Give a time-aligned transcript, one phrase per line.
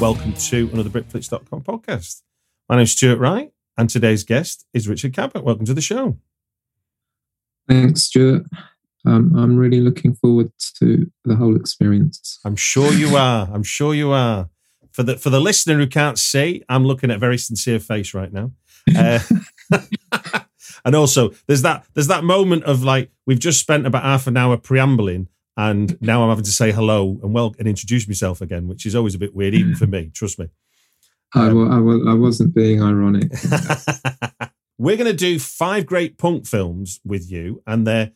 [0.00, 2.20] Welcome to another Britflicks.com podcast.
[2.68, 5.42] My name's Stuart Wright, and today's guest is Richard Cabut.
[5.42, 6.18] Welcome to the show.
[7.66, 8.44] Thanks, Stuart.
[9.06, 12.38] Um, I'm really looking forward to the whole experience.
[12.44, 13.48] I'm sure you are.
[13.50, 14.50] I'm sure you are.
[14.92, 18.12] For the for the listener who can't see, I'm looking at a very sincere face
[18.12, 18.52] right now.
[18.94, 19.20] Uh,
[20.84, 24.36] and also, there's that there's that moment of like we've just spent about half an
[24.36, 28.68] hour preambling, and now I'm having to say hello and well and introduce myself again,
[28.68, 30.10] which is always a bit weird, even for me.
[30.14, 30.48] Trust me.
[31.34, 33.30] I, wa- I, wasn't being ironic.
[34.78, 38.12] We're going to do five great punk films with you, and they're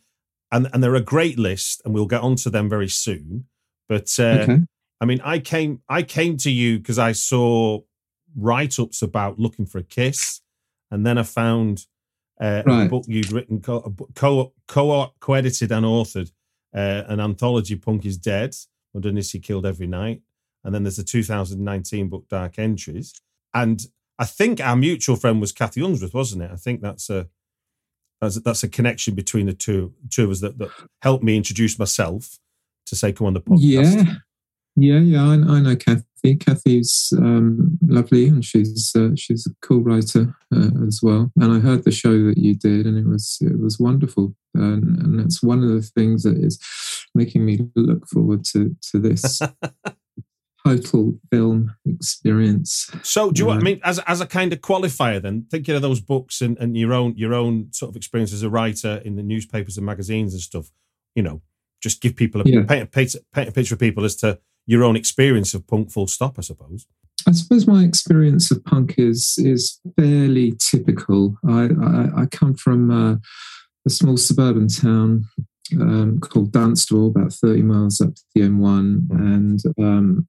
[0.51, 3.45] and and they're a great list, and we'll get onto them very soon.
[3.89, 4.59] But uh, Okay.
[4.99, 7.81] I mean, I came I came to you because I saw
[8.35, 10.41] write ups about looking for a kiss,
[10.91, 11.87] and then I found
[12.39, 16.31] uh, a book you'd written co co co co edited and authored
[16.75, 17.75] uh, an anthology.
[17.75, 18.55] Punk is dead.
[18.93, 20.21] Modernity killed every night,
[20.63, 23.13] and then there's the 2019 book Dark Entries,
[23.53, 23.85] and
[24.19, 26.51] I think our mutual friend was Cathi Unsworth, wasn't it?
[26.51, 27.27] I think that's a
[28.21, 30.69] that's, that's a connection between the two two of us that, that
[31.01, 32.37] helped me introduce myself
[32.85, 34.05] to say come on the podcast.
[34.05, 34.13] Yeah,
[34.75, 35.23] yeah, yeah.
[35.23, 36.03] I, I know Cathi.
[36.23, 41.31] Cathi's um, lovely, and she's uh, she's a cool writer uh, as well.
[41.39, 44.35] And I heard the show that you did, and it was it was wonderful.
[44.53, 46.59] And, and that's one of the things that is
[47.15, 49.41] making me look forward to to this
[50.65, 52.91] total film experience.
[53.01, 53.45] So, do you?
[53.47, 56.57] want I mean, as as a kind of qualifier, then thinking of those books and,
[56.59, 59.85] and your own your own sort of experience as a writer in the newspapers and
[59.85, 60.69] magazines and stuff.
[61.15, 61.41] You know,
[61.81, 62.63] just give people a Yeah.
[62.63, 65.91] paint, paint, paint a picture of people as to your own experience of punk.
[65.91, 66.87] Full stop, I suppose.
[67.27, 71.37] I suppose my experience of punk is is fairly typical.
[71.47, 73.17] I I, I come from uh,
[73.85, 75.25] a small suburban town
[75.79, 80.27] um, called Dunstable, about thirty miles up the M1, and um,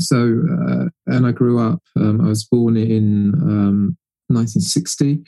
[0.00, 1.82] so uh, and I grew up.
[1.96, 3.96] Um, I was born in um,
[4.28, 5.22] 1960,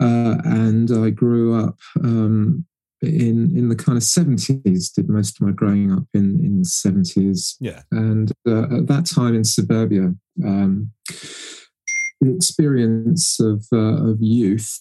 [0.00, 1.76] uh, and I grew up.
[2.02, 2.66] Um,
[3.02, 6.66] in in the kind of 70s did most of my growing up in in the
[6.66, 10.14] 70s Yeah, and uh, at that time in suburbia,
[10.44, 10.90] um,
[12.20, 14.80] the experience of, uh, of youth,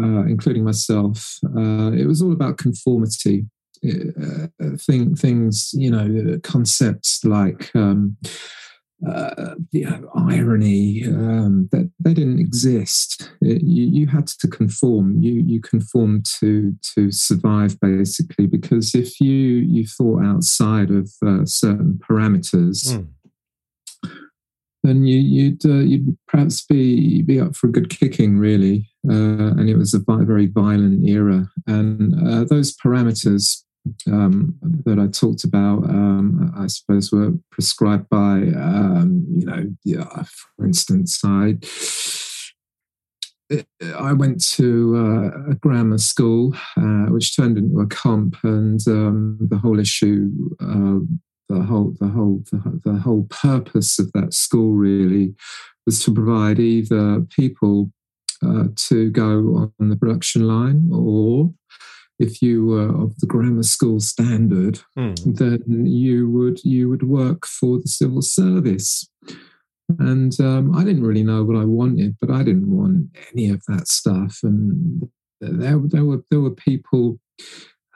[0.00, 3.46] uh, including myself, uh, it was all about conformity.
[3.82, 8.14] Uh, thing, things, you know, concepts like um,
[9.06, 13.30] uh, you know, irony um, that they didn't exist.
[13.40, 15.22] It- you, you had to conform.
[15.22, 21.44] You you conformed to to survive basically because if you you thought outside of uh,
[21.44, 23.06] certain parameters, Mm.
[24.82, 28.86] then you, you'd uh, you'd perhaps be be up for a good kicking, really.
[29.08, 33.62] Uh, and it was a very violent era, and uh, those parameters
[34.06, 40.22] um, that I talked about, um, I suppose, were prescribed by um, you know, yeah,
[40.56, 41.58] for instance, I.
[43.98, 49.38] I went to uh, a grammar school, uh, which turned into a comp, and um,
[49.40, 51.00] the whole issue uh,
[51.50, 55.34] the whole the whole the, the whole purpose of that school really
[55.84, 57.90] was to provide either people
[58.46, 61.52] uh, to go on the production line or
[62.20, 65.36] if you were of the grammar school standard Mm.
[65.36, 69.08] then you would you would work for the civil service
[69.98, 73.62] and um, I didn't really know what I wanted, but I didn't want any of
[73.66, 74.38] that stuff.
[74.42, 75.08] And
[75.40, 77.18] there, there were there were people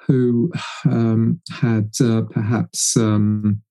[0.07, 0.53] who
[0.85, 3.63] um, had uh, perhaps um,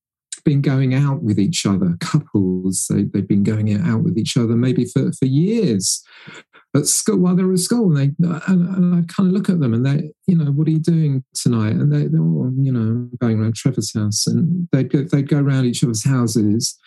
[0.43, 2.87] been going out with each other, couples.
[2.89, 6.03] They, they've been going out with each other maybe for, for years
[6.75, 7.95] at school while they were at school.
[7.95, 10.67] And, they, and, and I kind of look at them and they, you know, what
[10.67, 11.73] are you doing tonight?
[11.73, 15.39] And they, they're all, you know, going around Trevor's house and they'd go, they'd go
[15.39, 16.77] around each other's houses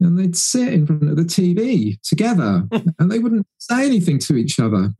[0.00, 2.64] and they'd sit in front of the TV together
[2.98, 4.90] and they wouldn't say anything to each other.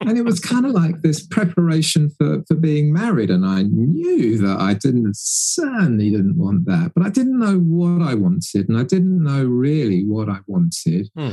[0.00, 3.30] And it was kind of like this preparation for, for being married.
[3.30, 8.02] And I knew that I didn't, certainly didn't want that, but I didn't know what
[8.06, 8.68] I wanted.
[8.68, 11.32] And I didn't know really what I wanted Hmm.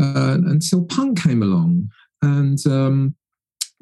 [0.00, 1.90] uh, until punk came along.
[2.22, 3.14] And um,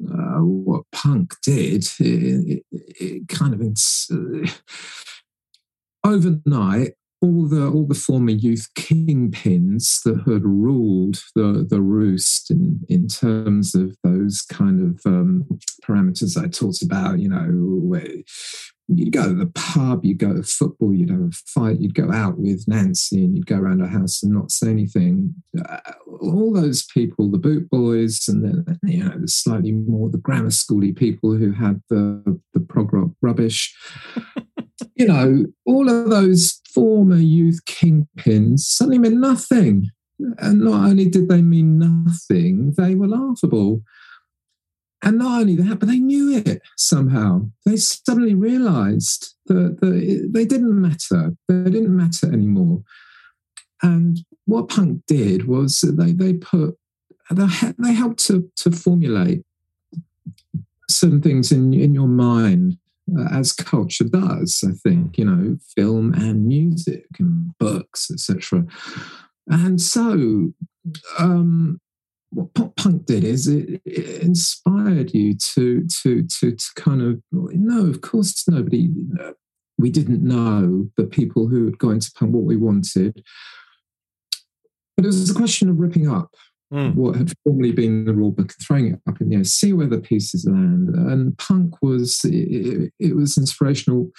[0.05, 4.11] uh, what punk did, it, it, it kind of ins-
[6.03, 6.91] overnight,
[7.21, 13.07] all the all the former youth kingpins that had ruled the the roost in in
[13.07, 15.45] terms of those kind of um,
[15.83, 18.07] parameters I talked about, you know, where
[18.87, 22.11] you'd go to the pub, you'd go to football, you'd have a fight, you'd go
[22.11, 25.33] out with Nancy, and you'd go around her house and not say anything.
[25.67, 25.79] Uh,
[26.21, 30.49] all those people, the boot boys, and then you know, the slightly more the grammar
[30.49, 33.75] schooly people who had the the prog rock rubbish
[34.95, 39.89] you know, all of those former youth kingpins suddenly meant nothing.
[40.39, 43.83] And not only did they mean nothing, they were laughable.
[45.03, 47.49] And not only that, but they knew it somehow.
[47.65, 51.35] They suddenly realized that, that they didn't matter.
[51.47, 52.83] They didn't matter anymore.
[53.83, 56.77] And what punk did was they, they put,
[57.29, 59.43] they helped to, to formulate
[60.89, 62.77] certain things in, in your mind
[63.31, 68.65] as culture does, I think, you know, film and music and books, etc.
[69.47, 70.53] And so,
[71.17, 71.79] um,
[72.31, 77.21] what pop punk did is it, it inspired you to, to to to kind of
[77.31, 78.89] no, of course, nobody.
[79.79, 83.23] We didn't know the people who had gone into punk what we wanted,
[84.95, 86.35] but it was a question of ripping up
[86.73, 86.95] Mm.
[86.95, 89.87] what had formerly been the rule book throwing it up in the air, see where
[89.87, 90.89] the pieces land.
[90.89, 94.11] And punk was it, it was inspirational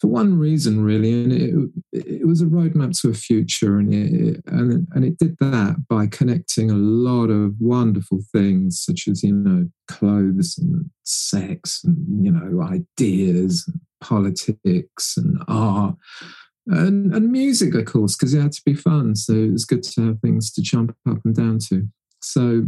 [0.00, 4.42] for one reason, really, and it, it was a roadmap to a future, and it
[4.46, 9.32] and and it did that by connecting a lot of wonderful things, such as you
[9.32, 15.94] know clothes and sex, and you know ideas, and politics, and art
[16.66, 19.14] and, and music, of course, because it had to be fun.
[19.16, 21.86] So it was good to have things to jump up and down to.
[22.22, 22.64] So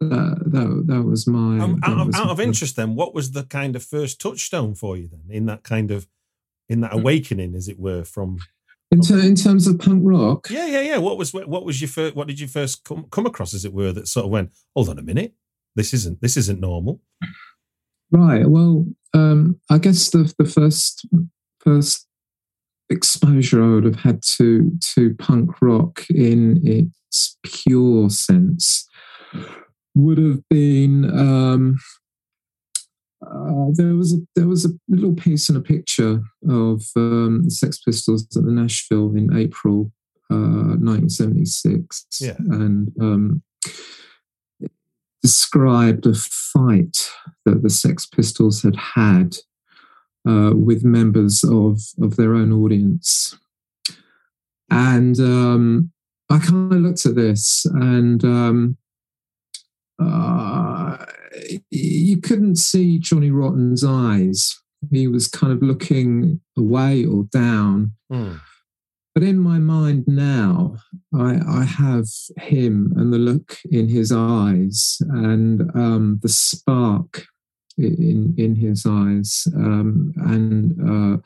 [0.00, 1.58] that that, that was my.
[1.60, 4.20] Um, out, of, was out my- of interest, then, what was the kind of first
[4.20, 6.06] touchstone for you then in that kind of
[6.68, 8.38] in that awakening, as it were, from
[8.90, 10.48] in, ter- in terms of punk rock.
[10.50, 10.98] yeah, yeah, yeah.
[10.98, 12.16] What was what was your first?
[12.16, 14.88] What did you first come, come across, as it were, that sort of went, hold
[14.88, 15.34] on a minute,
[15.76, 17.00] this isn't this isn't normal.
[18.10, 18.46] Right.
[18.48, 21.06] Well, um, I guess the the first
[21.60, 22.06] first
[22.90, 28.88] exposure I would have had to to punk rock in its pure sense
[29.94, 31.78] would have been um,
[33.26, 37.50] uh, there was a there was a little piece in a picture of um, the
[37.50, 39.92] Sex Pistols at the Nashville in April
[40.30, 42.36] uh, 1976, Yeah.
[42.38, 43.42] and um,
[45.22, 47.10] described a fight
[47.44, 49.36] that the Sex Pistols had had
[50.28, 53.36] uh, with members of of their own audience,
[54.70, 55.92] and um,
[56.30, 58.24] I kind of looked at this and.
[58.24, 58.76] Um,
[60.00, 60.96] uh,
[61.70, 64.58] you couldn't see Johnny Rotten's eyes.
[64.90, 67.92] He was kind of looking away or down.
[68.12, 68.40] Mm.
[69.14, 70.76] but in my mind now,
[71.14, 77.26] I, I have him and the look in his eyes and um, the spark
[77.78, 81.16] in in his eyes, um, and uh,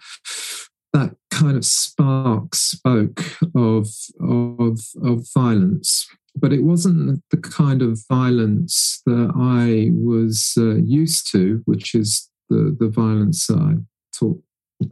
[0.93, 3.23] that kind of spark spoke
[3.55, 3.88] of
[4.21, 6.07] of of violence.
[6.38, 12.29] But it wasn't the kind of violence that I was uh, used to, which is
[12.50, 13.75] the the violence I
[14.19, 14.43] taught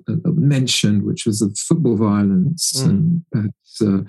[0.09, 2.89] uh, mentioned, which was of football violence Mm.
[2.89, 4.03] and perhaps uh,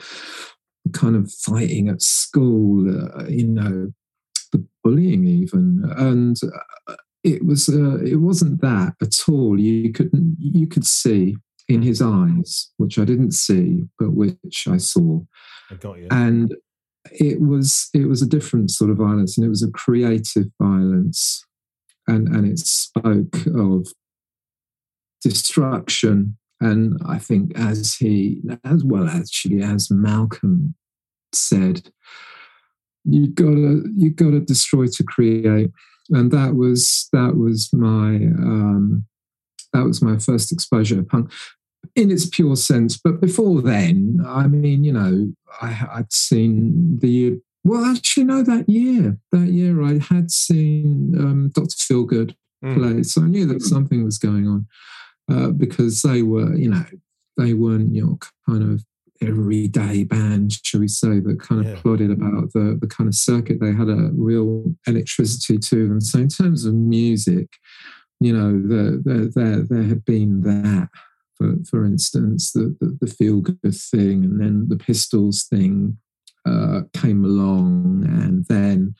[0.94, 3.92] kind of fighting at school, uh, you know,
[4.52, 6.38] the bullying even, and
[6.88, 9.60] uh, it was uh, it wasn't that at all.
[9.60, 11.36] You could you could see
[11.67, 15.22] in his eyes, which I didn't see, but which I saw,
[15.72, 16.08] I got you.
[16.12, 16.55] and
[17.12, 21.44] it was it was a different sort of violence, and it was a creative violence,
[22.08, 23.88] and and it spoke of
[25.24, 26.38] destruction.
[26.62, 30.75] And I think, as he, as well, actually, as Malcolm
[31.34, 31.89] said,
[33.03, 35.72] you gotta you gotta destroy to create,
[36.10, 39.06] and that was that was my um,
[39.74, 41.32] that was my first exposure to punk
[41.96, 42.98] in its pure sense.
[42.98, 48.70] But before then, I mean, you know, I, I'd seen the well, actually, no, that
[48.70, 52.76] year, that year, I had seen um, Doctor Feelgood Mm.
[52.76, 54.66] play, so I knew that something was going on
[55.30, 56.86] uh, because they were, you know,
[57.38, 58.18] they weren't your
[58.50, 58.84] kind of
[59.22, 61.82] everyday band, shall we say, that kind of Yeah.
[61.82, 63.60] plodded about the the kind of circuit.
[63.60, 66.02] They had a real electricity to them.
[66.02, 67.48] So in terms of music,
[68.20, 70.90] you know, there there there, there had been that.
[71.38, 75.98] For, for instance, the, the, the feel good thing, and then the Pistols thing
[76.48, 78.96] uh, came along, and then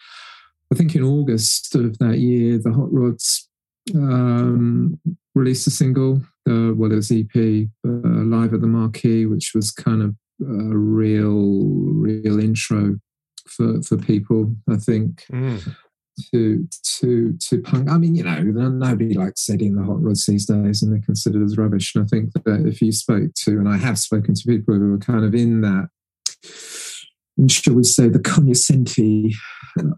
[0.70, 3.48] I think in August of that year, the Hot Rods
[3.94, 5.00] um,
[5.34, 7.90] released a single, uh, well, it was EP, uh,
[8.26, 13.00] live at the Marquee, which was kind of a real, real intro
[13.48, 14.56] for for people.
[14.70, 15.76] I think Mm.
[16.32, 16.68] to
[17.00, 17.90] to to punk.
[17.90, 21.02] I mean, you know, nobody likes Eddie and the Hot Rods these days, and they're
[21.02, 21.94] considered as rubbish.
[21.96, 24.92] And I think that if you spoke to, and I have spoken to people who
[24.92, 25.90] were kind of in that,
[27.48, 29.34] shall we say, the cognoscenti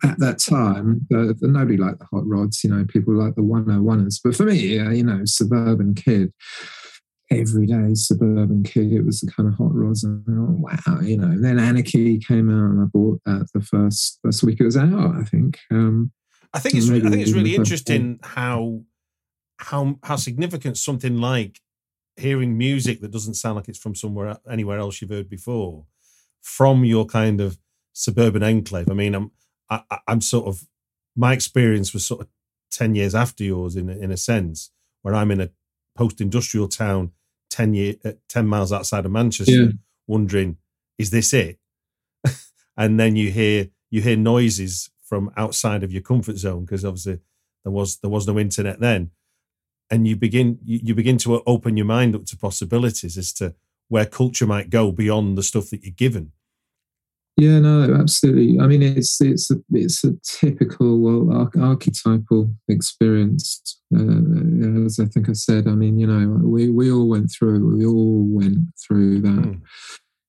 [0.04, 2.64] at that time, the, the, nobody liked the Hot Rods.
[2.64, 4.20] You know, people like the 101ers.
[4.24, 6.34] But for me, uh, you know, suburban kid.
[7.30, 11.28] Everyday suburban kid, it was the kind of hot rods, and oh, wow, you know.
[11.28, 14.78] And then Anarchy came out, and I bought that the first first week it was
[14.78, 15.14] out.
[15.14, 16.14] I think, um,
[16.54, 18.84] I think it's I think it's really interesting how
[19.60, 21.60] how how significant something like
[22.16, 25.86] hearing music that doesn't sound like it's from somewhere anywhere else you've heard before
[26.48, 27.58] from your kind of
[27.94, 28.90] suburban enclave.
[28.90, 29.32] I mean, I'm
[29.70, 30.66] I, I- I'm sort of
[31.16, 32.28] my experience was sort of
[32.72, 35.50] ten years after yours in a, in a sense, where I'm in a
[35.96, 37.12] post-industrial town
[37.50, 39.72] ten year uh, ten miles outside of Manchester, Yeah.
[40.08, 40.58] wondering
[40.98, 41.60] is this it?
[42.78, 47.20] and then you hear you hear noises from outside of your comfort zone because obviously
[47.64, 49.12] there was there was no internet then
[49.92, 53.54] and you begin you begin to open your mind up to possibilities as to
[53.90, 56.32] where culture might go beyond the stuff that you're given
[57.40, 58.60] Yeah, no, absolutely.
[58.60, 63.62] I mean, it's it's a, it's a typical well arch- archetypal experience.
[63.96, 67.78] Uh, as I think I said, I mean, you know, we we all went through
[67.78, 69.62] we all went through that Mm.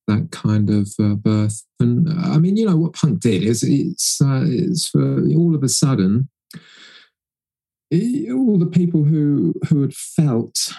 [0.06, 1.64] that kind of uh, birth.
[1.80, 5.62] And I mean, you know, what punk did is it's uh, it's for all of
[5.62, 6.28] a sudden,
[7.90, 10.74] all the people who who had felt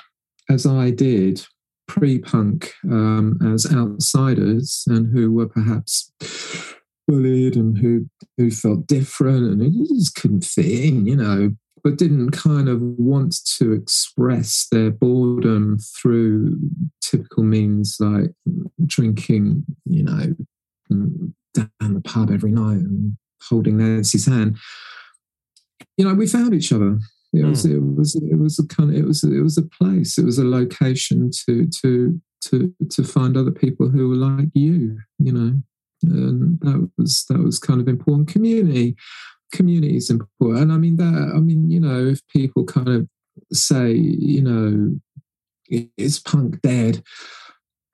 [0.48, 1.44] as I did
[1.90, 6.12] pre-punk um, as outsiders and who were perhaps
[7.08, 11.52] bullied and who who felt different and just couldn't fit in, you know,
[11.84, 16.58] but didn't kind of want to express their boredom through
[17.02, 18.32] typical means like
[18.86, 20.36] drinking, you know,
[21.54, 24.58] down the pub every night and holding Nancy's hand.
[25.98, 27.00] You know, we found each other.
[27.34, 27.76] It was hmm.
[27.76, 30.18] it was it was a kind of it was it was a place.
[30.18, 34.98] It was a location to to to to find other people who were like you.
[35.20, 35.62] You know,
[36.04, 38.30] and that was that was kind of important.
[38.30, 38.96] Community
[39.52, 41.34] community is important, and I mean that.
[41.36, 43.08] I mean, you know, if people kind of
[43.52, 45.00] say, you know,
[45.98, 47.04] is punk dead?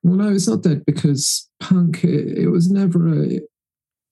[0.02, 2.04] Well, no, it's not dead because punk.
[2.04, 3.40] It, it was never a.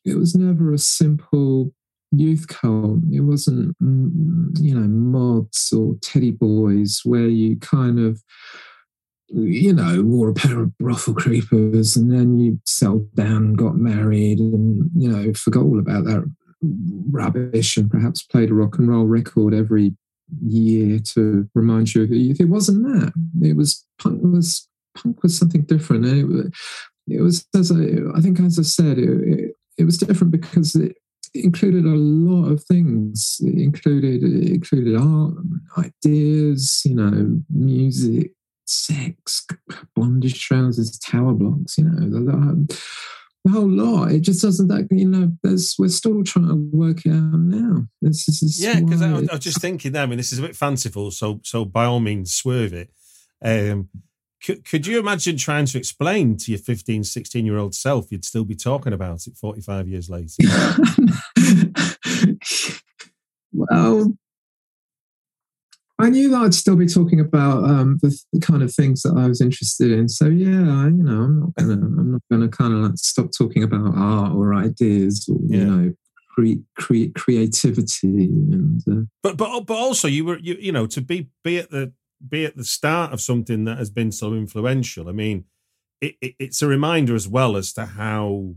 [0.04, 1.73] It was never a simple
[2.18, 3.00] youth cult.
[3.12, 8.23] It wasn't, mm, you know, mods or teddy boys where you kind of,
[9.28, 13.76] you know, wore a pair of brothel creepers and then you settled down and got
[13.76, 16.25] married and, you know, forgot all about that
[17.11, 19.94] rubbish and perhaps played a rock and roll record every
[20.47, 22.40] year to remind you of your youth.
[22.40, 23.12] It wasn't that.
[23.42, 26.04] It was punk was punk was something different.
[26.06, 26.52] And it,
[27.16, 30.75] it was, as I, I think, as I said, it, it, it was different because
[30.75, 30.97] it
[31.35, 33.38] included a lot of things.
[33.41, 35.35] It included it included art,
[35.79, 38.33] ideas, you know, music,
[38.67, 39.47] sex,
[39.95, 42.79] bondage trousers, tower blocks, you know, the,
[43.50, 44.12] whole lot.
[44.12, 45.33] It just doesn't that you know.
[45.43, 47.87] There's we're still trying to work it out now.
[48.00, 49.97] This is this is Yeah, because I, was- I was just thinking.
[49.97, 52.91] I mean, this is a bit fanciful, so so by all means, swerve it.
[53.45, 53.91] Um,
[54.45, 58.25] could, could you imagine trying to explain to your 15, 16 year old self you'd
[58.25, 60.37] still be talking about it 45 years later?
[63.53, 64.15] well,
[65.99, 69.15] I knew that I'd still be talking about um, the, the kind of things that
[69.17, 70.09] I was interested in.
[70.09, 73.31] So yeah, I, you know, I'm not gonna, I'm not gonna kind of like stop
[73.37, 75.59] talking about art or ideas or Yeah.
[75.59, 75.93] you know,
[76.35, 81.01] cre- cre- creativity and uh, But but but also you were you you know to
[81.01, 81.93] be be at the
[82.26, 85.09] be at the start of something that has been so influential.
[85.09, 85.44] I mean,
[86.00, 88.54] it, it, it's a reminder as well as to how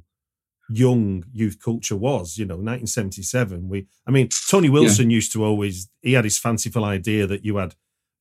[0.70, 2.38] young youth culture was.
[2.38, 3.70] You know, 1977.
[3.70, 7.58] We, I mean, Tony Wilson used to always he had his fanciful idea that you
[7.58, 7.76] had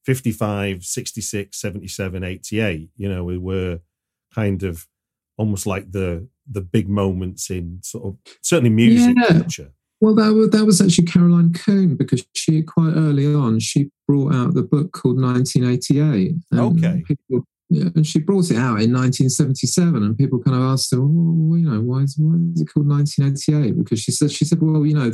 [0.04, 2.90] 55, 66, 77, 88.
[2.96, 3.80] You know, we were
[4.34, 4.86] kind of
[5.36, 9.28] almost like the the big moments in sort of certainly music Yeah.
[9.40, 9.72] culture.
[10.00, 14.34] Well, that was, that was actually Caroline Coon because she quite early on she brought
[14.34, 16.34] out the book called 1988.
[16.50, 17.02] and Okay.
[17.06, 21.00] People, yeah, and she brought it out in 1977, and people kind of asked her,
[21.00, 23.76] well, you know, why is, why is it called 1988?
[23.76, 25.10] Because she said, she said, well, you know,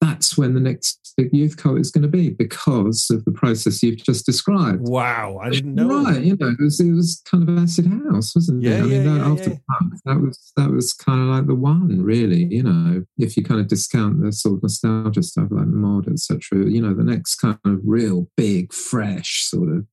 [0.00, 3.82] that's when the next big youth cult is going to be because of the process
[3.82, 4.80] you've just described.
[4.82, 5.88] Wow, I didn't know.
[6.04, 8.78] Right, you know, it was, it was kind of acid house, wasn't Yeah, it?
[8.78, 9.56] I mean, yeah, that, yeah, after yeah.
[9.70, 12.44] punk, that was that was kind of like the one, really.
[12.44, 16.40] You know, if you kind of discount the sort of nostalgia stuff like mod, etc.
[16.66, 19.86] You know, the next kind of real big, fresh sort of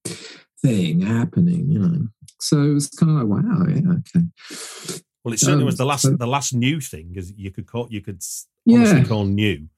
[0.62, 1.70] thing happening.
[1.72, 2.08] You know,
[2.42, 4.26] so it was kind of like, wow, yeah, okay,
[5.24, 7.68] Well, it certainly Um, was the last so- the last new thing, as you could
[7.68, 8.22] call you could
[8.70, 9.70] honestly yeah, call new.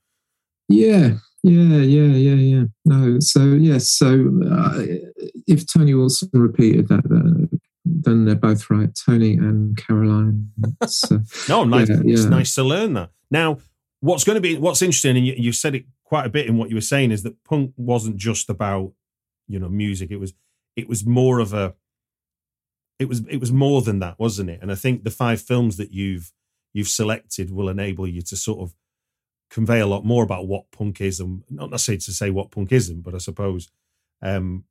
[0.68, 2.64] Yeah, yeah, yeah, yeah, yeah.
[2.86, 4.82] No, so yes, so uh,
[5.48, 8.90] if Tony Wilson repeated that, uh, then they're both right.
[9.06, 10.50] Tony and Caroline.
[10.82, 11.90] It's, uh, No, nice.
[11.90, 12.30] Yeah, It's yeah.
[12.30, 13.12] nice to learn that.
[13.30, 13.60] Now,
[14.00, 16.58] what's going to be what's interesting, and you, you said it quite a bit in
[16.58, 18.94] what you were saying, is that punk wasn't just about
[19.48, 20.10] you know music.
[20.12, 20.34] It was
[20.76, 21.76] it was more of a
[22.98, 24.60] it was it was more than that, wasn't it?
[24.62, 26.32] And I think the five films that you've
[26.74, 28.74] you've selected will enable you to sort of
[29.50, 32.72] convey a lot more about what punk is, and not necessarily to say what punk
[32.72, 33.70] isn't, but I suppose
[34.22, 34.66] um,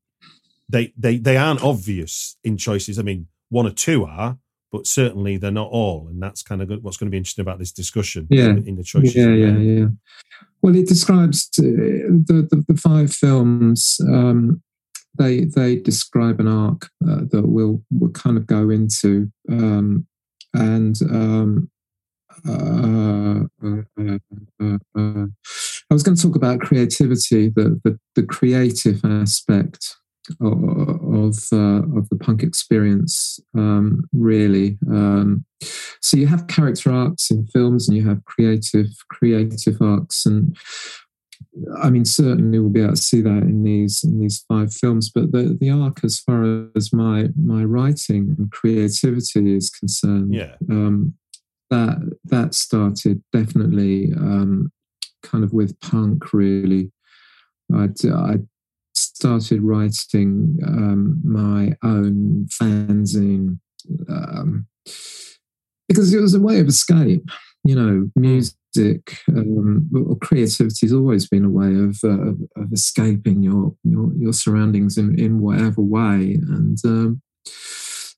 [0.68, 2.98] they they they aren't obvious in choices.
[2.98, 4.38] I mean, one or two are,
[4.72, 7.42] but certainly they're not all, and that's kind of good, what's going to be interesting
[7.42, 8.26] about this discussion.
[8.30, 8.46] Yeah.
[8.46, 9.14] in, in the choices.
[9.14, 9.86] yeah, yeah, yeah.
[10.62, 14.00] Well, it describes uh, the, the the five films.
[14.08, 14.62] Um,
[15.16, 20.06] they they describe an arc uh, that we'll we'll kind of go into, um,
[20.54, 21.70] and um,
[22.46, 23.46] I
[25.90, 29.96] was going to talk about creativity, the the, the creative aspect
[30.40, 34.78] of of, uh, of the punk experience, um, really.
[34.90, 35.44] Um,
[36.00, 40.56] so you have character arcs in films, and you have creative creative arcs, and
[41.80, 45.10] I mean certainly we'll be able to see that in these in these five films.
[45.14, 50.54] But the the arc, as far as my my writing and creativity is concerned, Yeah.
[50.70, 51.14] um,
[51.74, 54.70] that that started definitely um,
[55.22, 56.32] kind of with punk.
[56.32, 56.92] Really,
[57.74, 58.36] I I
[58.94, 63.58] started writing um, my own fanzine
[64.08, 64.66] um,
[65.88, 67.28] because it was a way of escape.
[67.64, 73.42] You know, music um, or creativity has always been a way of, uh, of, escaping
[73.42, 77.22] your, your your surroundings in, in whatever way, and um,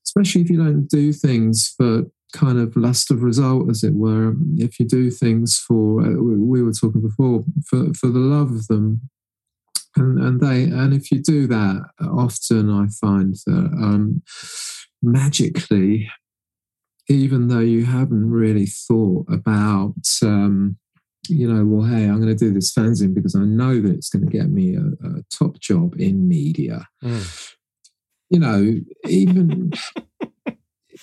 [0.03, 4.33] especially if you don't do things for kind of lust of result, as it were.
[4.57, 8.51] If you do things for, uh, we, we were talking before, for for the love
[8.51, 9.09] of them,
[9.95, 14.21] and and they and if you do that, often I find that um,
[15.01, 16.09] magically,
[17.09, 19.95] even though you haven't really thought about.
[20.21, 20.77] Um,
[21.29, 24.09] you know, well, hey, I'm going to do this fanzine because I know that it's
[24.09, 27.53] going to get me a, a top job in media Mm.
[28.29, 29.71] you know, even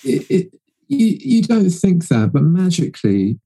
[0.03, 0.53] it, it,
[0.87, 3.39] you, you don't think that, but magically,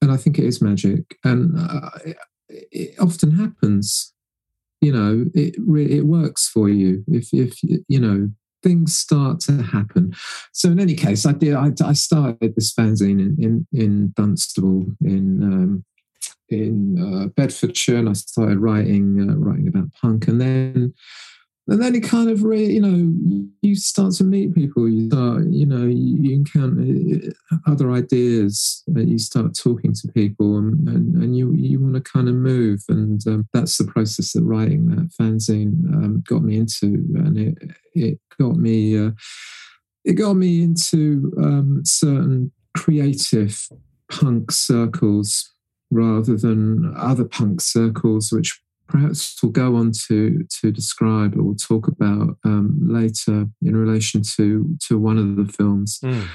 [0.00, 2.16] and I think it is magic, and uh, it,
[2.48, 4.12] it often happens.
[4.80, 5.56] You know, it
[5.90, 8.30] it works for you if if you know
[8.62, 10.14] things start to happen.
[10.52, 11.54] So in any case, I did.
[11.54, 15.42] I, I started this fanzine in in, in Dunstable in.
[15.42, 15.84] Um,
[16.50, 20.94] in uh, Bedfordshire, and I started writing uh, writing about punk, and then
[21.68, 24.88] and then it kind of re, you know you start to meet people.
[24.88, 27.34] You start you know you encounter
[27.66, 32.28] other ideas you start talking to people and, and, and you you want to kind
[32.28, 32.82] of move.
[32.88, 36.86] And um, that's the process that writing that fanzine um, got me into.
[36.86, 37.58] And it
[37.94, 39.10] it got me uh,
[40.04, 43.68] it got me into um, certain creative
[44.10, 45.52] punk circles
[45.90, 51.88] rather than other punk circles which perhaps we'll go on to to describe or talk
[51.88, 56.26] about um, later in relation to to one of the films, Mm.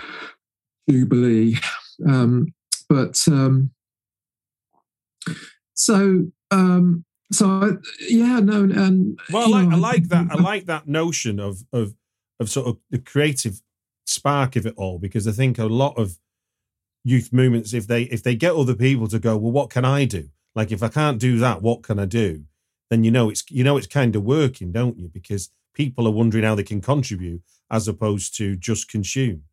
[0.89, 1.57] Jubilee.
[2.09, 2.47] Um,
[2.89, 3.69] but um,
[5.75, 7.69] so um, so I,
[8.09, 10.27] yeah, no, and Well, I like, know, I like that.
[10.31, 11.93] I like that notion of of
[12.39, 13.61] of sort of the creative
[14.05, 16.17] spark of it all because I think a lot of
[17.03, 20.05] youth movements, if they if they get other people to go, well, what can I
[20.05, 20.29] do?
[20.55, 22.43] Like if I can't do that, what can I do?
[22.89, 25.09] Then you know it's you know it's kind of working, don't you?
[25.11, 29.43] Because people are wondering how they can contribute as opposed to just consume.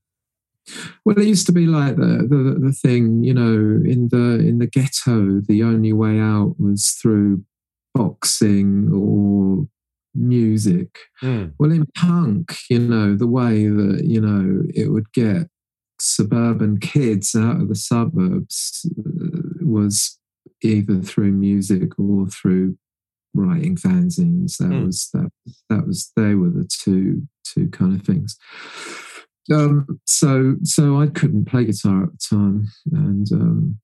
[1.04, 4.58] Well, it used to be like the, the the thing, you know, in the in
[4.58, 7.44] the ghetto, the only way out was through
[7.94, 9.66] boxing or
[10.14, 10.98] music.
[11.22, 11.54] Mm.
[11.58, 15.48] Well, in punk, you know, the way that you know it would get
[15.98, 20.18] suburban kids out of the suburbs uh, was
[20.62, 22.76] either through music or through
[23.34, 24.56] writing fanzines.
[24.58, 24.86] That Hmm.
[24.86, 25.30] was that.
[25.68, 28.36] That was they were the two two kind of things.
[29.52, 33.78] Um, so so I couldn't play guitar at the time, and um,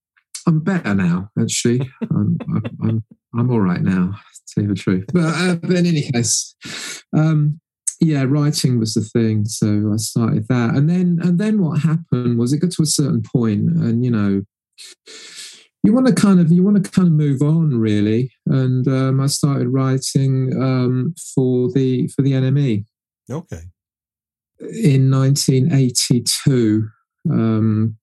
[0.47, 1.31] I'm better now.
[1.41, 3.05] Actually, I'm I'm, I'm,
[3.37, 4.13] I'm all right now.
[4.35, 6.55] To tell you the truth, but, uh, but in any case,
[7.17, 7.61] um,
[8.01, 9.45] yeah, writing was the thing.
[9.47, 12.87] So I started that, and then and then what happened was it got to a
[12.87, 14.43] certain point, and you know,
[15.87, 18.33] you want to kind of you want to kind of move on, really.
[18.47, 22.85] And um, I started writing um, for the for the NME
[23.31, 23.63] Okay.
[24.61, 26.89] in 1982.
[27.31, 27.97] Um,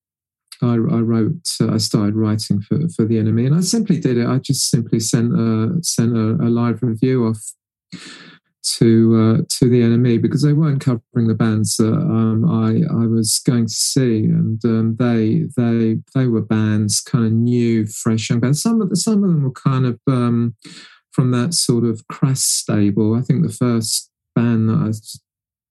[0.62, 1.48] I, I wrote.
[1.60, 4.26] Uh, I started writing for, for the nme and I simply did it.
[4.26, 7.42] I just simply sent a sent a, a live review off
[8.64, 13.06] to uh, to the NME because they weren't covering the bands that um, I I
[13.06, 18.30] was going to see, and um, they they they were bands kind of new, fresh
[18.30, 18.62] young bands.
[18.62, 20.56] Some of the, some of them were kind of um,
[21.12, 23.14] from that sort of Crass stable.
[23.14, 24.92] I think the first band that I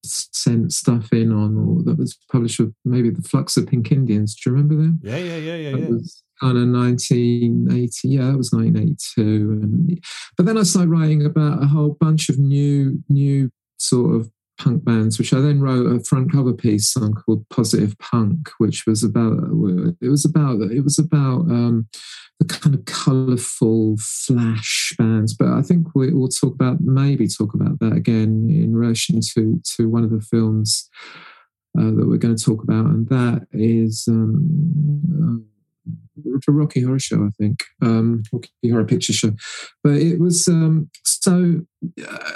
[0.06, 4.36] sent stuff in on, or that was published with maybe the Flux of Pink Indians.
[4.36, 5.00] Do you remember them?
[5.04, 5.90] Yeah, yeah, yeah, yeah, That yeah.
[5.90, 8.10] was kind of 1980.
[8.10, 9.22] Yeah, it was 1982.
[9.62, 10.04] And,
[10.36, 14.84] but then I started writing about a whole bunch of new, new sort of punk
[14.84, 19.04] bands, which I then wrote a front cover piece on called Positive Punk, which was
[19.04, 19.34] about
[20.02, 21.88] it was about it was about um,
[22.40, 25.34] the kind of colourful flash bands.
[25.34, 29.62] But I think we, we'll talk about maybe talk about that again in relation to
[29.78, 30.90] to one of the films
[31.78, 35.46] uh, that we're going to talk about, and that is um,
[36.44, 39.32] for Rocky Horror Show, I think, um, Rocky Horror Picture Show.
[39.84, 41.62] But it was um, so
[42.08, 42.30] uh,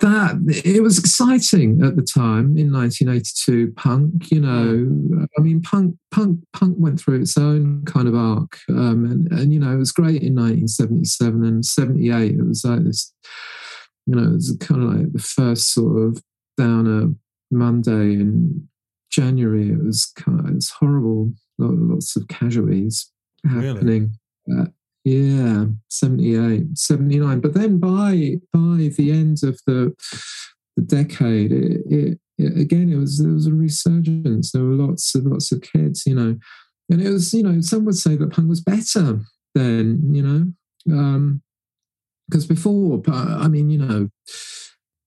[0.00, 3.72] that it was exciting at the time in 1982.
[3.72, 8.58] Punk, you know, I mean, punk, punk, punk went through its own kind of arc,
[8.68, 12.32] um, and, and you know, it was great in 1977 and 78.
[12.32, 13.12] It was like this,
[14.06, 16.22] you know, it was kind of like the first sort of
[16.56, 17.14] downer
[17.50, 18.68] Monday in
[19.10, 19.70] January.
[19.70, 21.32] It was kind of, it's horrible.
[21.58, 23.10] Lo- Lots of casualties
[23.44, 23.68] Really?
[23.68, 24.10] happening.
[24.50, 24.66] Uh,
[25.04, 27.40] yeah, 78, 79.
[27.40, 29.94] But then by by the end of the
[30.76, 34.52] the decade, it, it, it again it was there was a resurgence.
[34.52, 36.36] There were lots of lots of kids, you know,
[36.90, 39.20] and it was you know some would say that punk was better
[39.54, 41.38] then, you know,
[42.28, 44.08] because before, I mean, you know,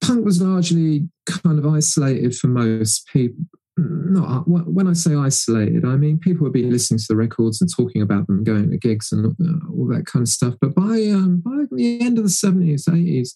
[0.02, 3.44] punk was largely kind of isolated for most people.
[3.80, 7.70] Not when I say isolated, I mean people would be listening to the records and
[7.72, 10.56] talking about them, going to gigs and uh, all that kind of stuff.
[10.60, 13.36] But by um, by the end of the seventies, eighties,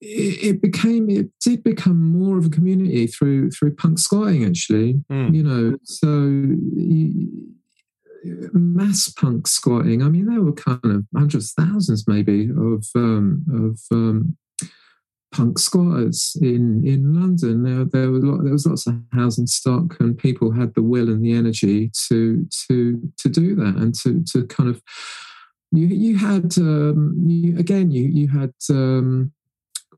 [0.00, 4.44] it, it became it did become more of a community through through punk squatting.
[4.44, 5.34] Actually, Mm.
[5.34, 6.08] you know, so
[8.52, 10.02] mass punk squatting.
[10.02, 14.36] I mean, there were kind of hundreds, thousands, maybe of um, of um,
[15.32, 17.62] punk squatters in in London.
[17.62, 21.08] There, there was lot, there was lots of housing stock, and people had the will
[21.08, 24.82] and the energy to to to do that, and to to kind of
[25.72, 28.54] you you had um, you, again you you had.
[28.68, 29.32] Um,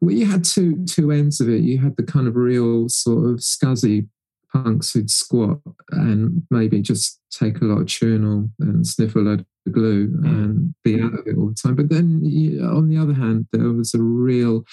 [0.01, 1.63] well, you had two two ends of it.
[1.63, 4.09] You had the kind of real sort of scuzzy
[4.53, 5.59] punks who'd squat
[5.91, 10.75] and maybe just take a lot of Tuinal and sniff a load of glue and
[10.83, 11.77] be out of it all the time.
[11.77, 14.65] But then, you, on the other hand, there was a real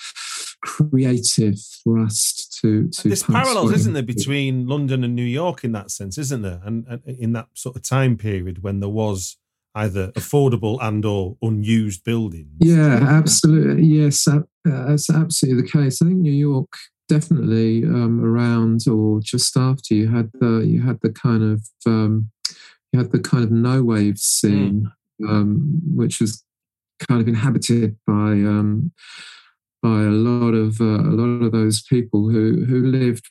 [0.62, 3.08] creative thrust to to.
[3.08, 6.62] There's parallels, isn't there, between London and New York in that sense, isn't there?
[6.64, 9.38] And, and in that sort of time period when there was
[9.76, 12.50] either affordable and or unused buildings.
[12.60, 13.86] Yeah, absolutely.
[13.86, 16.02] Yes, that- uh, that's absolutely the case.
[16.02, 16.68] I think New York
[17.08, 22.30] definitely um, around or just after you had the you had the kind of um,
[22.92, 24.92] you had the kind of no wave scene,
[25.28, 26.44] um, which was
[27.08, 28.92] kind of inhabited by um,
[29.82, 33.30] by a lot of uh, a lot of those people who who lived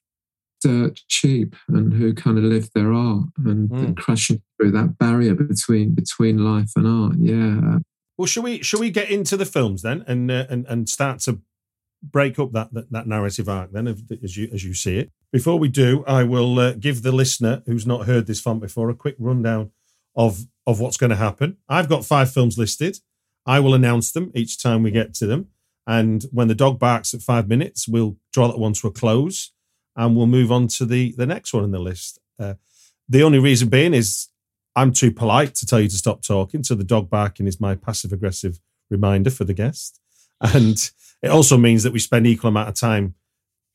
[0.61, 3.79] dirt cheap and who kind of lived their art and, Mm.
[3.85, 7.15] and crashing through that barrier between between life and art.
[7.19, 7.79] Yeah,
[8.17, 11.21] Well, shall we shall we get into the films then, and uh, and and start
[11.21, 11.41] to
[12.03, 15.13] break up that that, that narrative arc then, as you as you see it.
[15.33, 18.89] Before we do, I will uh, give the listener who's not heard this font before
[18.91, 19.71] a quick rundown
[20.17, 21.59] of of what's going to happen.
[21.69, 22.99] I've got five films listed.
[23.47, 25.49] I will announce them each time we get to them,
[25.89, 29.53] and when the dog barks at five minutes, we'll draw that one to a close,
[29.97, 32.21] and we'll move on to the the next one in the list.
[32.39, 32.55] Uh,
[33.09, 34.29] the only reason being is
[34.77, 36.63] I'm too polite to tell you to stop talking.
[36.63, 39.99] So the dog barking is my passive aggressive reminder for the guest.
[40.41, 43.15] And it also means that we spend equal amount of time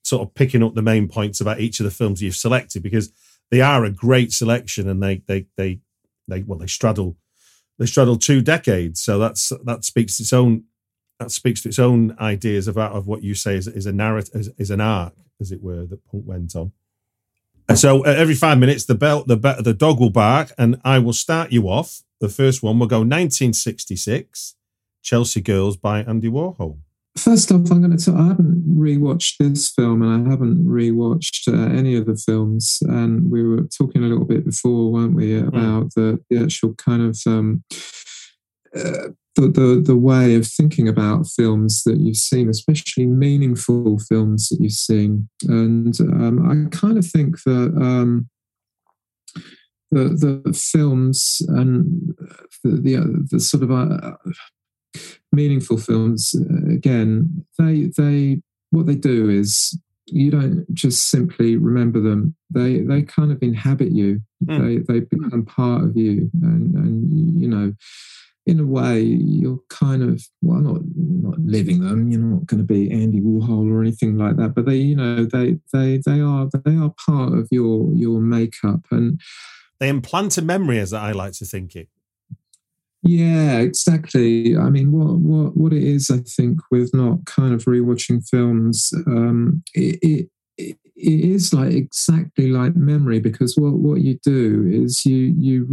[0.03, 3.11] sort of picking up the main points about each of the films you've selected because
[3.51, 5.79] they are a great selection and they they they
[6.27, 7.17] they well they straddle
[7.79, 9.01] they straddle two decades.
[9.01, 10.65] So that's that speaks its own
[11.19, 14.35] that speaks to its own ideas about of what you say is, is a narrative
[14.35, 16.71] is, is an arc, as it were, that Punk went on.
[17.69, 20.79] And so uh, every five minutes, the bell, the be- the dog will bark, and
[20.83, 22.01] I will start you off.
[22.19, 24.55] The first one will go 1966,
[25.01, 26.79] Chelsea Girls by Andy Warhol.
[27.17, 31.47] First off, I'm going to tell I haven't rewatched this film and I haven't rewatched
[31.47, 32.79] uh, any of the films.
[32.81, 37.03] And we were talking a little bit before, weren't we, about the, the actual kind
[37.03, 37.63] of um,
[38.75, 44.49] uh, the, the the way of thinking about films that you've seen, especially meaningful films
[44.49, 45.27] that you've seen.
[45.47, 47.73] And um, I kind of think that.
[47.79, 48.29] Um,
[49.91, 52.15] the, the films and
[52.63, 54.13] the the, the sort of uh,
[55.31, 58.41] meaningful films uh, again they they
[58.71, 63.91] what they do is you don't just simply remember them they they kind of inhabit
[63.91, 64.85] you Mm.
[64.87, 67.73] they they become part of you and and you know
[68.45, 72.65] in a way you're kind of well not not living them you're not going to
[72.65, 76.49] be andy warhol or anything like that but they you know they they they are
[76.65, 79.21] they are part of your your makeup and
[79.79, 81.89] They implant a memory, as I like to think it.
[83.01, 84.55] Yeah, exactly.
[84.55, 88.93] I mean, what what what it is, I think, with not kind of rewatching films,
[89.07, 95.05] um, it, it it is like exactly like memory because what what you do is
[95.05, 95.65] you you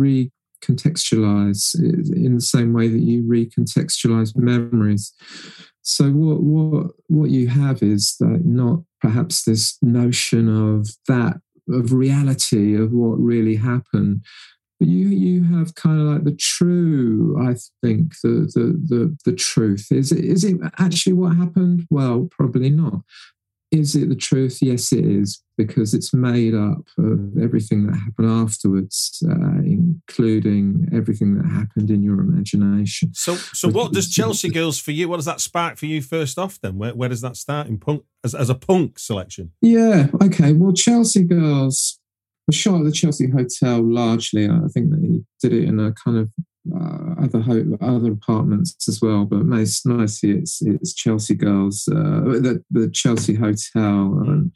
[0.60, 5.12] recontextualize in the same way that you recontextualize memories.
[5.82, 11.92] So what what what you have is that not perhaps this notion of that of
[11.92, 14.24] reality of what really happened
[14.80, 19.36] but you you have kind of like the true i think the the the, the
[19.36, 19.86] truth.
[19.92, 21.86] Is it is it actually what happened?
[21.90, 23.02] Well probably not
[23.70, 28.30] is it the truth yes it is because it's made up of everything that happened
[28.30, 34.78] afterwards uh, including everything that happened in your imagination So, so what does Chelsea Girls
[34.78, 35.08] for you?
[35.08, 36.58] What does that spark for you first off?
[36.60, 39.52] Then, where, where does that start in punk as, as a punk selection?
[39.60, 40.08] Yeah.
[40.22, 40.52] Okay.
[40.52, 41.98] Well, Chelsea Girls
[42.46, 44.48] was shot at the Chelsea Hotel largely.
[44.48, 46.30] I think they did it in a kind of
[46.74, 52.20] uh, other ho- other apartments as well, but most mostly it's it's Chelsea Girls, uh,
[52.20, 54.22] the the Chelsea Hotel.
[54.26, 54.52] And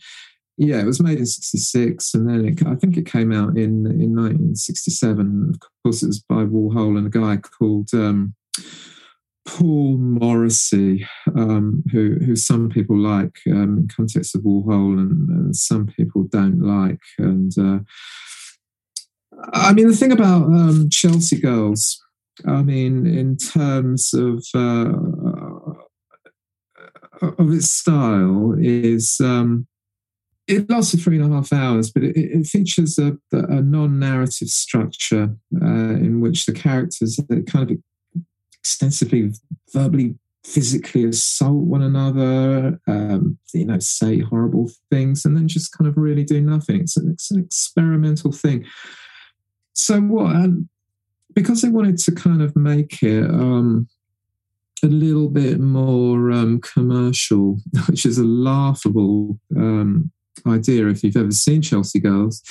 [0.57, 3.87] yeah, it was made in '66, and then it, I think it came out in
[3.87, 5.53] in 1967.
[5.55, 7.91] Of course, it was by Warhol and a guy called.
[7.95, 8.35] Um,
[9.47, 15.55] Paul Morrissey, um, who who some people like um, in context of Warhol, and, and
[15.55, 17.03] some people don't like.
[17.19, 17.81] And uh,
[19.53, 22.03] I mean, the thing about um, Chelsea Girls,
[22.47, 24.93] I mean, in terms of uh,
[27.21, 29.67] of its style, is um,
[30.47, 35.35] it lasted three and a half hours, but it, it features a, a non-narrative structure
[35.63, 37.79] uh, in which the characters kind of
[38.61, 39.33] extensively
[39.73, 45.89] verbally physically assault one another um, you know say horrible things and then just kind
[45.89, 46.81] of really do nothing.
[46.81, 48.67] It's an, it's an experimental thing
[49.75, 50.69] so what and
[51.35, 53.89] because they wanted to kind of make it um,
[54.83, 57.59] a little bit more um, commercial
[57.89, 60.11] which is a laughable um,
[60.47, 62.43] idea if you've ever seen chelsea girls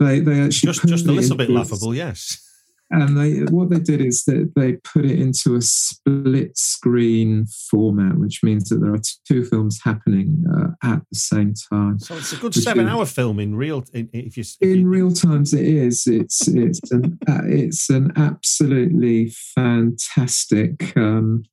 [0.00, 2.46] they they actually Just, just a little bit laughable, yes.
[2.90, 8.18] And they what they did is that they put it into a split screen format,
[8.18, 11.98] which means that there are two films happening uh, at the same time.
[12.00, 13.84] So it's a good seven-hour film in real.
[13.92, 16.06] In, if you, if In you- real times, it is.
[16.06, 20.96] It's it's an uh, it's an absolutely fantastic.
[20.96, 21.44] Um,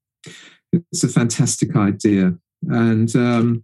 [0.91, 2.33] it's a fantastic idea,
[2.69, 3.63] and um,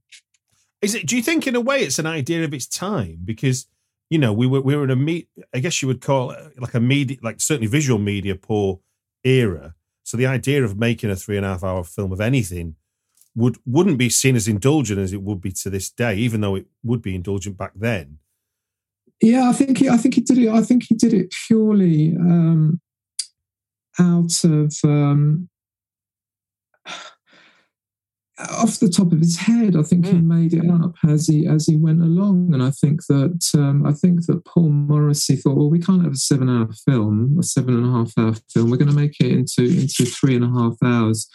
[0.82, 1.06] Is it?
[1.08, 3.20] Do you think, in a way, it's an idea of its time?
[3.26, 3.68] Because
[4.14, 5.28] you know, we were we were in a meet.
[5.56, 8.80] I guess you would call it like a media, like certainly visual media poor
[9.24, 9.74] era.
[10.04, 12.76] So the idea of making a three and a half hour film of anything
[13.34, 16.54] would wouldn't be seen as indulgent as it would be to this day, even though
[16.54, 18.20] it would be indulgent back then.
[19.20, 20.50] Yeah, I think he, I think he did it.
[20.50, 22.80] I think he did it purely um,
[24.00, 25.50] out of um,
[28.52, 29.76] off the top of his head.
[29.76, 30.24] I think he Mm.
[30.26, 33.94] made it up as he as he went along, and I think that um, I
[33.94, 37.86] think that Paul Morrissey thought, well, we can't have a seven-hour film, a seven and
[37.86, 38.70] a half hour film.
[38.70, 41.28] We're going to make it into into three and a half hours.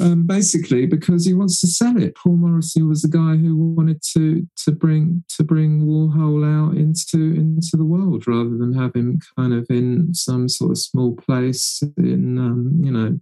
[0.00, 2.16] Um, basically, because he wants to sell it.
[2.16, 7.18] Paul Morrissey was the guy who wanted to to bring to bring Warhol out into
[7.34, 11.82] into the world rather than have him kind of in some sort of small place
[11.98, 13.20] in um, you know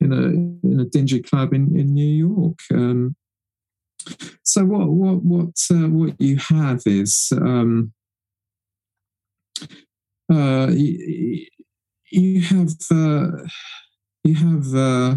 [0.00, 2.58] in a in a dingy club in in New York.
[2.72, 3.16] Um,
[4.42, 7.92] so what what what uh, what you have is um,
[10.32, 11.46] uh, you,
[12.10, 13.28] you have uh,
[14.24, 15.16] you have uh,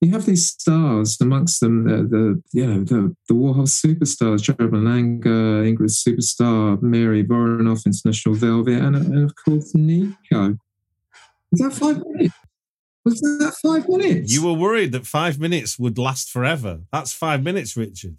[0.00, 4.54] you have these stars amongst them the, the you know the the Warhol superstars Joe
[4.54, 10.58] Malanga, Ingrid Superstar, Mary Woronov, International Velvet, and, and of course Nico.
[11.50, 12.34] Was that five minutes?
[13.04, 14.32] Was that five minutes?
[14.32, 16.80] You were worried that five minutes would last forever.
[16.92, 18.16] That's five minutes, Richard.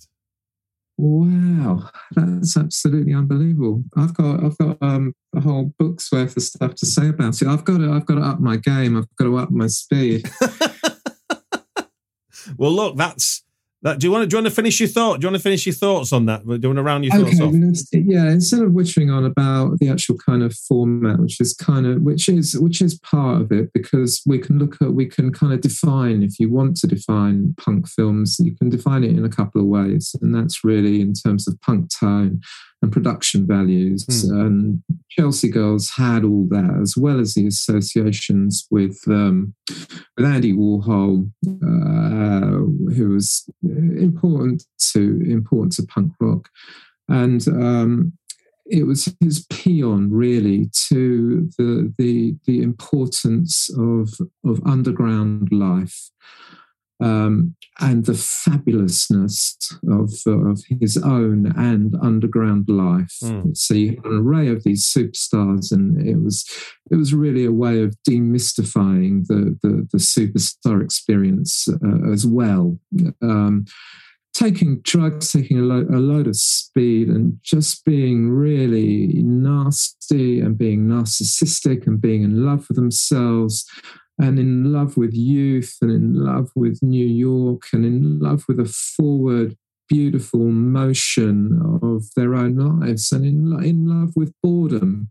[0.98, 3.84] Wow, that's absolutely unbelievable.
[3.98, 7.48] I've got I've got um, a whole book's worth of stuff to say about it.
[7.48, 8.96] I've got to I've got to up my game.
[8.98, 10.30] I've got to up my speed.
[12.58, 13.44] Well, look, that's
[13.86, 14.00] that.
[14.00, 14.28] Do you want to?
[14.28, 15.22] Do you want to finish your thought?
[15.22, 16.46] Do you want to finish your thoughts on that?
[16.46, 17.84] Do you want to round your thoughts Okay, off?
[17.94, 18.30] yeah.
[18.30, 22.28] Instead of wittering on about the actual kind of format, which is kind of which
[22.28, 25.62] is which is part of it, because we can look at we can kind of
[25.62, 29.62] define if you want to define punk films, you can define it in a couple
[29.62, 32.42] of ways, and that's really in terms of punk tone
[32.86, 34.06] and production values.
[34.28, 34.40] Hmm.
[34.40, 39.54] And Chelsea Girls had all that, as well as the associations with um,
[40.16, 46.50] with Andy Warhol, uh, who was important to important to punk rock,
[47.10, 48.14] and um,
[48.66, 54.10] it was his paean really to the the the importance of
[54.46, 56.12] of underground life.
[57.02, 59.58] Um, and the fabulousness
[59.90, 63.18] of, of his own and underground life.
[63.22, 63.56] Mm.
[63.56, 66.50] So you had an array of these superstars, and it was
[66.90, 72.80] it was really a way of demystifying the the, the superstar experience uh, as well.
[73.22, 73.66] Um,
[74.34, 80.58] taking drugs, taking a, lo- a load of speed, and just being really nasty and
[80.58, 83.66] being narcissistic and being in love with themselves
[84.18, 88.60] and in love with youth and in love with New York and in love with
[88.60, 89.58] a forward,
[89.90, 95.10] beautiful motion of their own lives and in, in love with boredom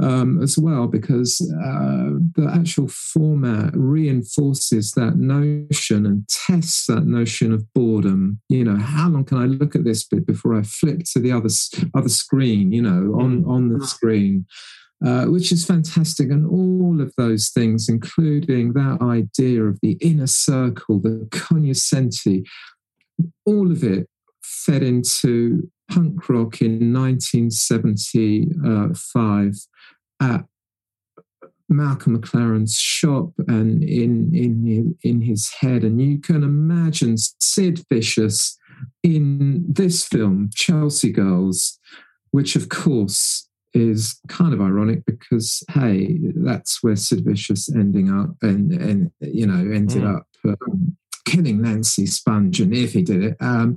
[0.00, 7.52] um, as well, because uh, the actual format reinforces that notion and tests that notion
[7.52, 8.40] of boredom.
[8.48, 11.32] You know, how long can I look at this bit before I flip to the
[11.32, 11.50] other
[11.94, 12.72] other screen?
[12.72, 14.46] You know, on on the screen.
[15.04, 20.26] Uh, which is fantastic, and all of those things, including that idea of the inner
[20.26, 22.42] circle, the cognoscenti,
[23.44, 24.08] all of it
[24.42, 29.54] fed into punk rock in 1975
[30.22, 30.46] at
[31.68, 38.58] Malcolm McLaren's shop and in in in his head, and you can imagine Sid Vicious
[39.02, 41.78] in this film, Chelsea Girls,
[42.30, 48.30] which of course is kind of ironic because hey, that's where Sid Vicious ending up
[48.42, 50.16] and and you know ended Mm.
[50.16, 53.36] up um, killing Nancy Spungen, and if he did it.
[53.40, 53.76] Um,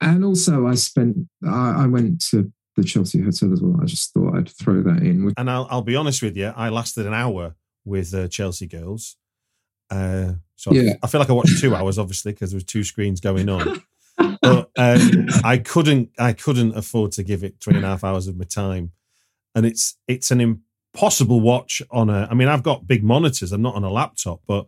[0.00, 3.78] and also, I spent I, I went to the Chelsea Hotel as well.
[3.82, 5.32] I just thought I'd throw that in.
[5.36, 9.16] And I'll, I'll be honest with you, I lasted an hour with uh, Chelsea Girls.
[9.90, 10.94] Uh, so Yeah.
[11.02, 13.82] I feel like I watched two hours, obviously, because there was two screens going on.
[14.42, 18.26] but um, I couldn't, I couldn't afford to give it three and a half hours
[18.26, 18.92] of my time,
[19.54, 22.28] and it's it's an impossible watch on a.
[22.30, 23.52] I mean, I've got big monitors.
[23.52, 24.66] I'm not on a laptop, but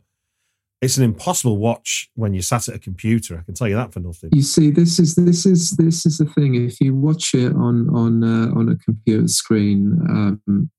[0.81, 3.39] it's an impossible watch when you're sat at a computer.
[3.39, 4.31] I can tell you that for nothing.
[4.33, 6.57] You see, this is this is this is the thing.
[6.57, 10.71] If you watch it on on uh, on a computer screen, um,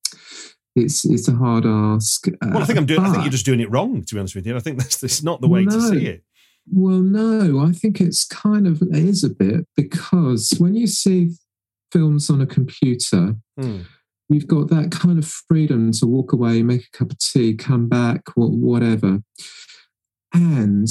[0.75, 2.25] it's it's a hard ask.
[2.41, 2.99] Well, I think I'm doing.
[2.99, 4.03] I think you're just doing it wrong.
[4.03, 6.23] To be honest with you, I think that's, that's not the way to see it.
[6.71, 11.31] Well, no, I think it's kind of it is a bit because when you see
[11.91, 13.81] films on a computer, Hmm.
[14.29, 17.87] you've got that kind of freedom to walk away, make a cup of tea, come
[17.89, 19.19] back, whatever.
[20.33, 20.87] And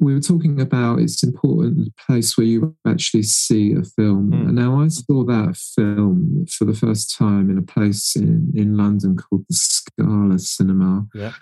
[0.00, 4.32] we were talking about it's important the place where you actually see a film.
[4.32, 4.48] Hmm.
[4.48, 8.76] And now I saw that film for the first time in a place in, in
[8.76, 11.34] London called the Scala Cinema Yeah.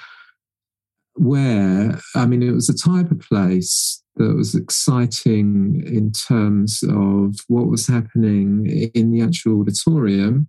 [1.15, 7.37] Where I mean, it was a type of place that was exciting in terms of
[7.49, 10.49] what was happening in the actual auditorium,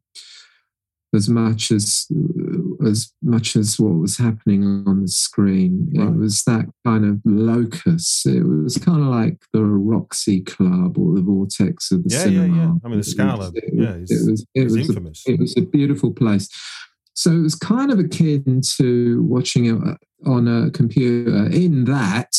[1.15, 2.07] as much as
[2.85, 5.91] as much as what was happening on the screen.
[5.95, 6.07] Right.
[6.07, 8.23] It was that kind of locus.
[8.25, 12.23] It was kind of like the Roxy Club or the Vortex of the Yeah, yeah,
[12.23, 12.55] cinema.
[12.57, 12.63] yeah.
[12.63, 14.41] I mean, the It was- Scala, It, yeah, was- it's- it was.
[14.55, 14.97] It It's was
[15.27, 16.49] a it was a beautiful place.
[17.13, 22.31] So it was kind of akin to watching it uh, on a computer in that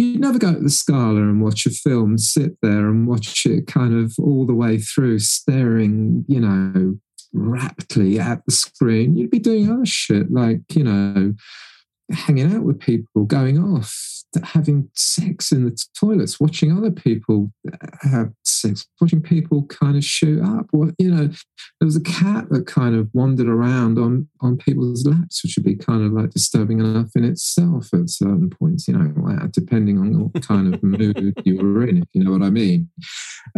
[0.00, 3.66] you'd never go to the Scala and watch a film, sit there and watch it
[3.66, 6.98] kind of all the way through, staring, you know,
[7.32, 9.16] raptly at the screen.
[9.16, 11.34] You'd be doing other shit like, you know,
[12.12, 17.52] hanging out with people, going off, having sex in the toilets, watching other people
[18.02, 20.66] have sex, watching people kind of shoot up.
[20.72, 25.04] Well, you know, there was a cat that kind of wandered around on on people's
[25.04, 28.86] laps, which would be kind of like disturbing enough in itself at certain points.
[28.86, 32.32] You know, like, depending on what kind of mood you were in, if you know
[32.32, 32.88] what I mean.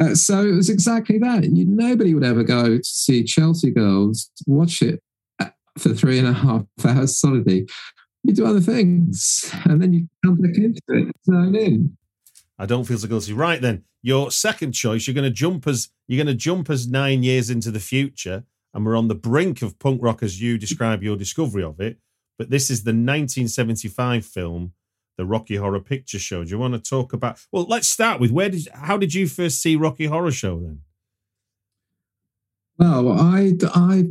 [0.00, 1.44] Uh, so it was exactly that.
[1.44, 5.00] You, nobody would ever go to see Chelsea Girls, watch it
[5.40, 7.66] uh, for three and a half hours solidly.
[8.24, 11.96] You do other things, and then you come back into it, zone in.
[12.58, 13.32] I don't feel so guilty.
[13.32, 15.06] Right then, your second choice.
[15.06, 15.88] You're going to jump us.
[16.06, 19.62] You're going to jump us nine years into the future, and we're on the brink
[19.62, 21.98] of punk rock as you describe your discovery of it.
[22.38, 24.72] But this is the 1975 film,
[25.16, 26.44] The Rocky Horror Picture Show.
[26.44, 27.40] Do you want to talk about?
[27.50, 30.80] Well, let's start with where did how did you first see Rocky Horror Show then?
[32.78, 34.06] Well, I I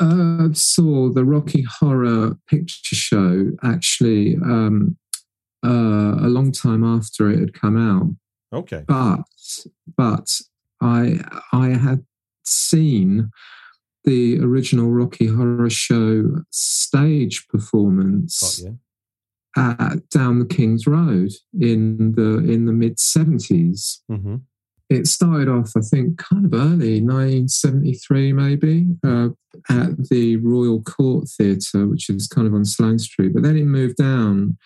[0.00, 4.96] uh, saw the Rocky Horror Picture Show actually um,
[5.64, 8.14] uh, a long time after it had come out,
[8.52, 8.84] Okay.
[8.86, 9.22] but
[9.96, 10.30] but
[10.80, 11.20] I
[11.52, 12.04] I had
[12.44, 13.30] seen
[14.04, 18.60] the original Rocky Horror Show stage performance
[19.56, 24.36] at down the King's Road in the in the mid seventies hmm
[24.90, 29.28] it started off, I think, kind of early, 1973 maybe, uh,
[29.70, 33.32] at the Royal Court Theatre, which is kind of on Sloane Street.
[33.32, 34.58] But then it moved down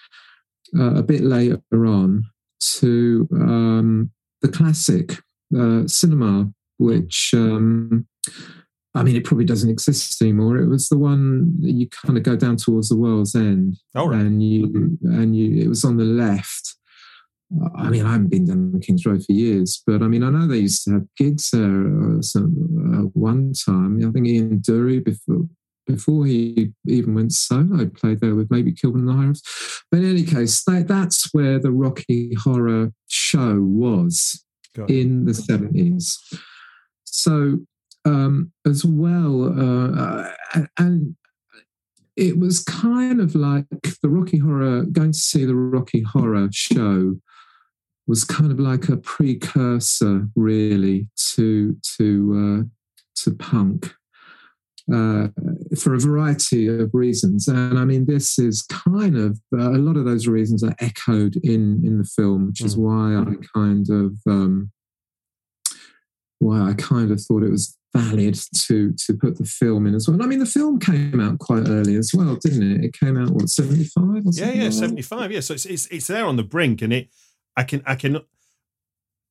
[0.76, 2.24] uh, a bit later on
[2.60, 4.10] to um,
[4.42, 5.18] the classic
[5.56, 7.30] uh, cinema, which.
[7.34, 8.06] Um,
[8.94, 10.56] I mean, it probably doesn't exist anymore.
[10.56, 14.12] It was the one that you kind of go down towards the world's end, right.
[14.12, 15.62] and you and you.
[15.62, 16.74] It was on the left.
[17.76, 20.28] I mean, I haven't been down the King's Road for years, but I mean, I
[20.30, 22.53] know they used to have gigs there uh, some,
[22.94, 24.07] uh, one time.
[24.07, 25.49] I think Ian Dury before
[25.86, 29.82] before he even went solo played there with maybe Kilburn and the High Roads.
[29.90, 34.44] But in any case, that, that's where the Rocky Horror Show was
[34.86, 36.18] in the seventies.
[37.05, 37.61] So
[38.05, 41.16] um, as well, uh, and
[42.16, 43.66] it was kind of like
[44.03, 44.84] the Rocky Horror.
[44.84, 47.16] Going to see the Rocky Horror show
[48.09, 52.92] was kind of like a precursor, really, to to uh,
[53.22, 53.94] to punk.
[54.90, 55.28] Uh,
[55.78, 59.98] for a variety of reasons, and I mean, this is kind of uh, a lot
[59.98, 64.14] of those reasons are echoed in in the film, which is why I kind of
[64.26, 64.72] um,
[66.38, 70.09] why I kind of thought it was valid to to put the film in as
[70.09, 70.14] well.
[70.14, 72.84] And I mean, the film came out quite early as well, didn't it?
[72.84, 75.30] It came out what seventy five Yeah, yeah, like seventy five.
[75.30, 77.11] Yeah, so it's, it's it's there on the brink, and it,
[77.59, 78.20] I can, I can.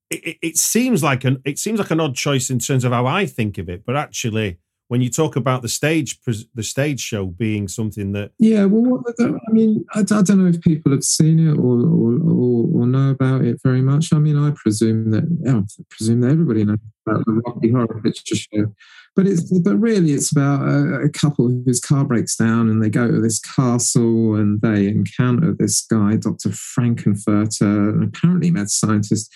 [0.09, 3.05] It, it, seems like an it seems like an odd choice in terms of how
[3.05, 4.59] I think of it, but actually,
[4.89, 6.19] when you talk about the stage
[6.53, 10.47] the stage show being something that Yeah, well, what, I mean, I, I don't know
[10.47, 14.13] if people have seen it or, or, or, or know about it very much.
[14.13, 18.35] I mean, I presume that I presume that everybody knows about the Rocky Horror Picture
[18.35, 18.75] Show,
[19.17, 22.89] but it's but really it's about a, a couple whose car breaks down and they
[22.89, 29.33] go to this castle and they encounter this guy, Doctor Frank-N-Furter, an apparently mad scientist.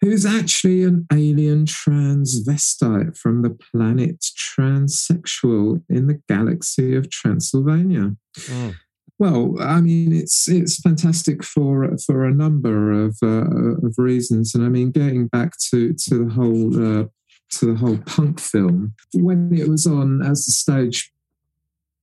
[0.00, 4.24] Who's actually an alien transvestite from the planet
[4.58, 8.16] Transsexual in the galaxy of Transylvania?
[8.38, 8.74] mm,
[9.18, 14.64] Well, I mean, it's it's fantastic for for a number of uh, of reasons, and
[14.64, 17.04] I mean, getting back to to the whole uh,
[17.50, 21.12] to the whole punk film when it was on as a stage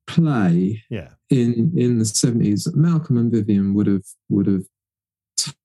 [0.08, 1.10] play Yeah.
[1.30, 4.66] in in the seventies, Malcolm and Vivienne would have would have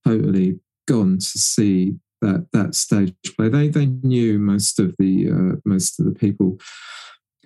[0.04, 3.48] totally gone to see that that stage play.
[3.48, 6.58] They they knew most of the uh, most of the people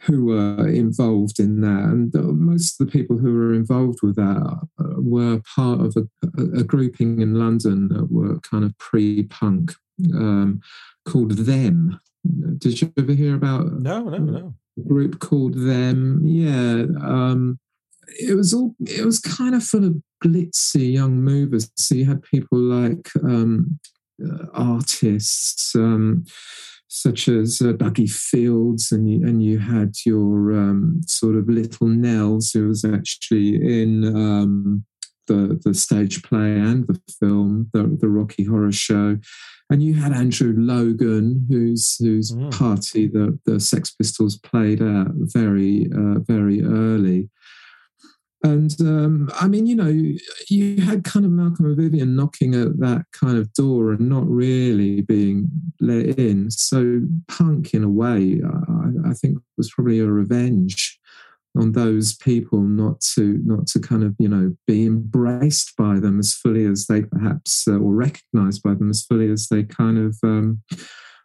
[0.03, 4.61] who were involved in that, and most of the people who were involved with that
[4.79, 6.07] uh, were part of a,
[6.41, 9.73] a, a grouping in London that were kind of pre-punk
[10.15, 10.61] um,
[11.07, 11.99] called Them.
[12.59, 14.55] Did you ever hear about No, no, no.
[14.87, 17.59] group called them yeah um
[18.21, 22.23] it was all it was kind of full of glitzy young movers so you had
[22.23, 23.79] people like um
[24.25, 26.25] uh, artists um
[26.89, 31.89] such as uh, Duggie Fields, and you, and you had your um, sort of Little
[31.89, 34.85] Nels, who was actually in um,
[35.27, 39.19] the the stage play and the film, the, the Rocky Horror Show,
[39.71, 42.51] and you had Andrew Logan, whose whose Mm.
[42.53, 47.29] party the the Sex Pistols played at very uh, very early.
[48.43, 49.93] And um, I mean, you know,
[50.49, 54.29] you had kind of Malcolm and Vivienne knocking at that kind of door and not
[54.29, 55.49] really being
[55.81, 56.51] let in.
[56.51, 61.01] So punk, in a way, I, I think was probably a revenge
[61.59, 66.19] on those people not to not to kind of you know be embraced by them
[66.19, 69.99] as fully as they perhaps uh, or recognized by them as fully as they kind
[69.99, 70.63] of um,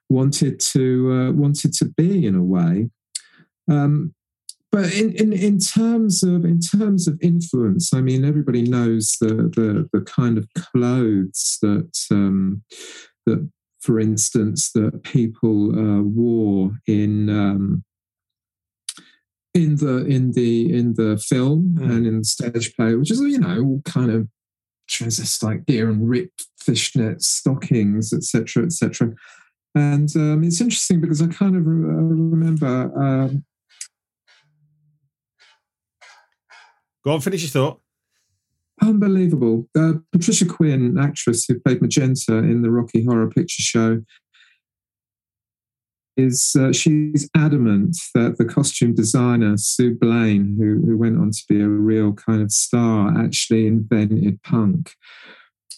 [0.10, 2.90] wanted to uh, wanted to be in a way.
[3.70, 4.14] Um,
[4.72, 9.28] but in, in, in terms of in terms of influence, I mean, everybody knows the
[9.28, 12.64] the, the kind of clothes that um,
[13.26, 13.50] that,
[13.82, 17.84] for instance, that people uh, wore in um,
[19.54, 21.90] in the in the in the film Mm.
[21.92, 24.28] and in the stage play, which is you know all kind of
[24.90, 29.14] transvestite gear and ripped fishnet stockings, etc., etc.
[29.76, 32.92] And um, it's interesting because I kind of re- uh, remember.
[33.02, 33.46] Um,
[37.04, 37.82] Go on, finish your thought.
[38.82, 39.68] Unbelievable.
[39.78, 44.02] Uh, Patricia Quinn, actress who played Magenta in the Rocky Horror Picture Show,
[46.18, 51.44] is uh, she's adamant that the costume designer Sue Blane, who who went on to
[51.48, 54.96] be a real kind of star, actually invented punk.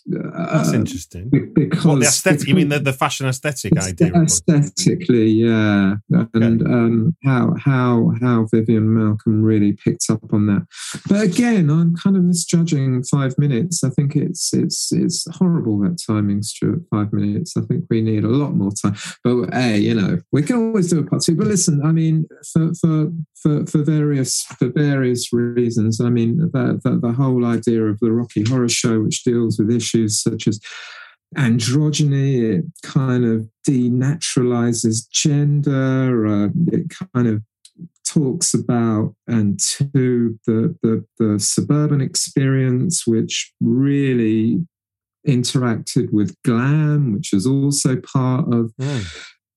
[0.06, 1.30] That's Uh, interesting.
[1.56, 2.48] Because What the aesthetic?
[2.48, 4.12] You mean the, the fashion aesthetic idea?
[4.14, 5.96] aesthetically, yeah,
[6.34, 10.68] and um, how how how Vivienne Malcolm really picked up on that.
[11.08, 13.82] But again, I'm kind of misjudging five minutes.
[13.84, 16.82] I think it's it's it's horrible that timing, Stuart.
[16.92, 17.56] Five minutes.
[17.56, 18.96] I think we need a lot more time.
[19.24, 21.36] But hey, you know, we can always do a part two.
[21.38, 23.10] But listen, I mean, for for
[23.42, 28.12] for, for various for various reasons, I mean, the, the the whole idea of the
[28.12, 30.60] Rocky Horror Show, which deals with issues such as
[31.38, 37.42] androgyny, it kind of denaturalizes gender, uh, it kind of
[38.06, 44.64] talks about and to the, the the suburban experience, which really
[45.28, 49.06] interacted with glam, which is also part of Mm.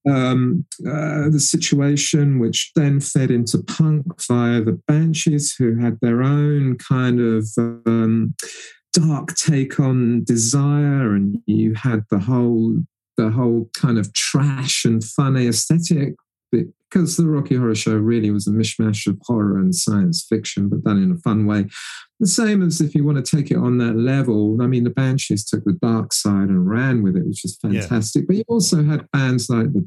[0.08, 6.22] um, uh, the situation, which then fed into punk via the Banshees, who had their
[6.22, 8.34] own kind of um,
[9.00, 12.82] dark take on desire, and you had the whole
[13.16, 16.14] the whole kind of trash and funny aesthetic.
[16.52, 20.84] Because the Rocky Horror Show really was a mishmash of horror and science fiction, but
[20.84, 21.66] done in a fun way.
[22.20, 24.56] The same as if you want to take it on that level.
[24.62, 27.70] I mean, the Banshees took the dark side and ran with it, which is Yeah.
[27.80, 28.26] fantastic.
[28.28, 29.86] But you also had bands like the.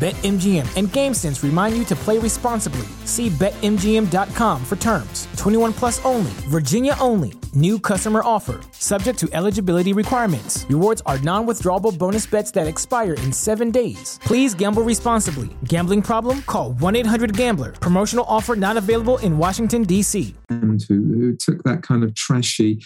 [0.00, 2.88] BetMGM and GameSense remind you to play responsibly.
[3.04, 5.28] See BetMGM.com for terms.
[5.36, 7.34] 21 plus only, Virginia only.
[7.52, 8.62] New customer offer.
[8.72, 10.64] Subject to eligibility requirements.
[10.70, 14.18] Rewards are non withdrawable bonus bets that expire in seven days.
[14.22, 15.50] Please gamble responsibly.
[15.64, 16.40] Gambling problem?
[16.46, 17.72] Call 1 800 Gambler.
[17.72, 20.34] Promotional offer not available in Washington, D.C.
[20.48, 22.80] And who, who took that kind of trashy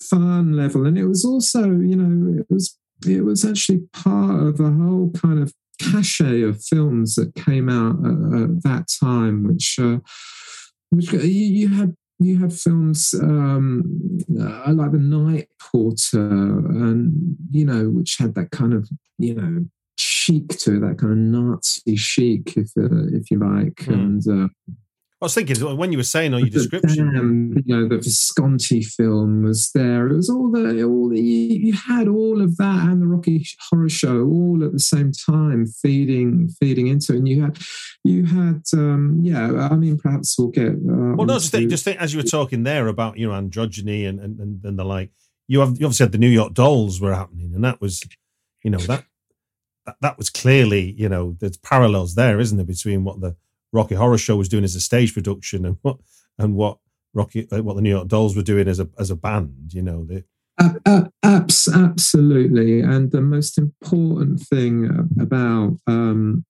[0.00, 4.60] fun level and it was also you know it was it was actually part of
[4.60, 9.78] a whole kind of cachet of films that came out at, at that time which
[9.80, 9.98] uh,
[10.90, 17.64] which you, you had you had films um, uh, like The Night Porter, and you
[17.64, 19.64] know, which had that kind of you know
[19.98, 23.92] chic to it, that kind of Nazi chic, if uh, if you like, Hmm.
[23.92, 24.50] and.
[25.20, 28.84] I was thinking when you were saying on your description, Dam, you know, the Visconti
[28.84, 30.06] film was there.
[30.06, 33.88] It was all the, all the, you had all of that and the Rocky Horror
[33.88, 37.18] Show all at the same time, feeding, feeding into it.
[37.18, 37.58] And you had,
[38.04, 39.68] you had, um, yeah.
[39.68, 40.68] I mean, perhaps we'll get.
[40.68, 43.34] Uh, Well, no, just think, just think as you were talking there about you know
[43.34, 45.10] androgyny and and, and, and the like.
[45.48, 48.06] You have you obviously had the New York Dolls were happening, and that was,
[48.62, 49.04] you know, that
[49.86, 53.34] that, that was clearly you know there's parallels there, isn't there, between what the
[53.72, 55.98] Rocky Horror Show was doing as a stage production and what
[56.38, 56.78] and what
[57.14, 59.72] Rocky uh, what the New York Dolls were doing as a as a band.
[59.72, 60.24] You know, they,
[60.60, 62.80] Ab- ab- abs- absolutely.
[62.80, 66.44] And the most important thing about um,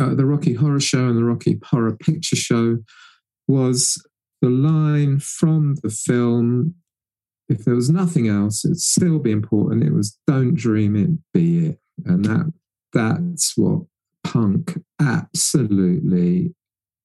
[0.00, 2.78] uh, the Rocky Horror Show and the Rocky Horror Picture Show
[3.48, 4.04] was
[4.40, 6.74] the line from the film.
[7.48, 9.82] If there was nothing else, it'd still be important.
[9.82, 12.52] It was "Don't dream it, be it," and that
[12.92, 13.82] that's what
[14.32, 16.54] punk absolutely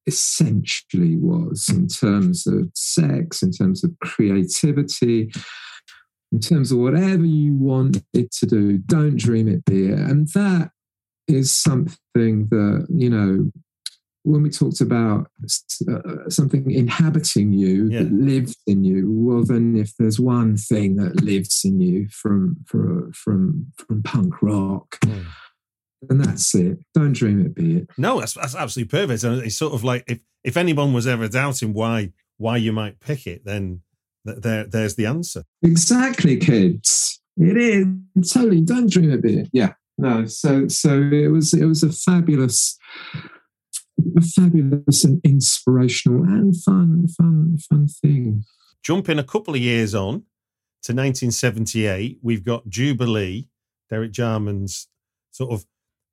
[0.05, 5.31] essentially was in terms of sex, in terms of creativity,
[6.31, 8.77] in terms of whatever you want it to do.
[8.77, 9.99] Don't dream it, be it.
[9.99, 10.71] And that
[11.27, 13.51] is something that, you know,
[14.23, 15.27] when we talked about
[15.89, 18.03] uh, something inhabiting you Yeah.
[18.03, 22.57] that lives in you, well, then if there's one thing that lives in you from
[22.65, 25.21] from from from punk rock, Hmm.
[26.01, 26.79] Then that's it.
[26.93, 27.89] Don't dream it, be it.
[27.97, 29.23] no, that's that's absolutely perfect.
[29.23, 32.99] And it's sort of like if if anyone was ever doubting why why you might
[32.99, 33.81] pick it, then
[34.25, 35.43] th- there there's the answer.
[35.63, 37.19] Exactly, kids.
[37.37, 38.61] It is totally.
[38.61, 39.49] Don't dream of it.
[39.53, 39.73] Yeah.
[39.97, 40.25] No.
[40.25, 42.77] So so it was it was a fabulous,
[44.15, 48.43] a fabulous and inspirational and fun fun fun thing.
[48.83, 50.23] Jumping a couple of years on
[50.83, 53.49] to 1978, we've got Jubilee,
[53.89, 54.87] Derek Jarman's
[55.31, 55.65] sort of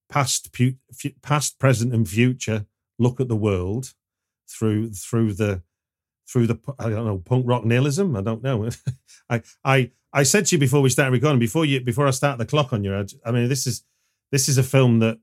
[0.09, 0.77] past, pu-
[1.23, 2.67] past, present, and future
[2.99, 3.95] look at the world
[4.49, 5.63] through through the
[6.29, 8.17] through the I don't know punk rock nihilism.
[8.17, 8.69] I don't know.
[9.31, 12.39] I I I said to you before we started recording, before you before I start
[12.39, 12.95] the clock on you.
[12.95, 13.85] I, I mean, this is
[14.31, 15.19] this is a film that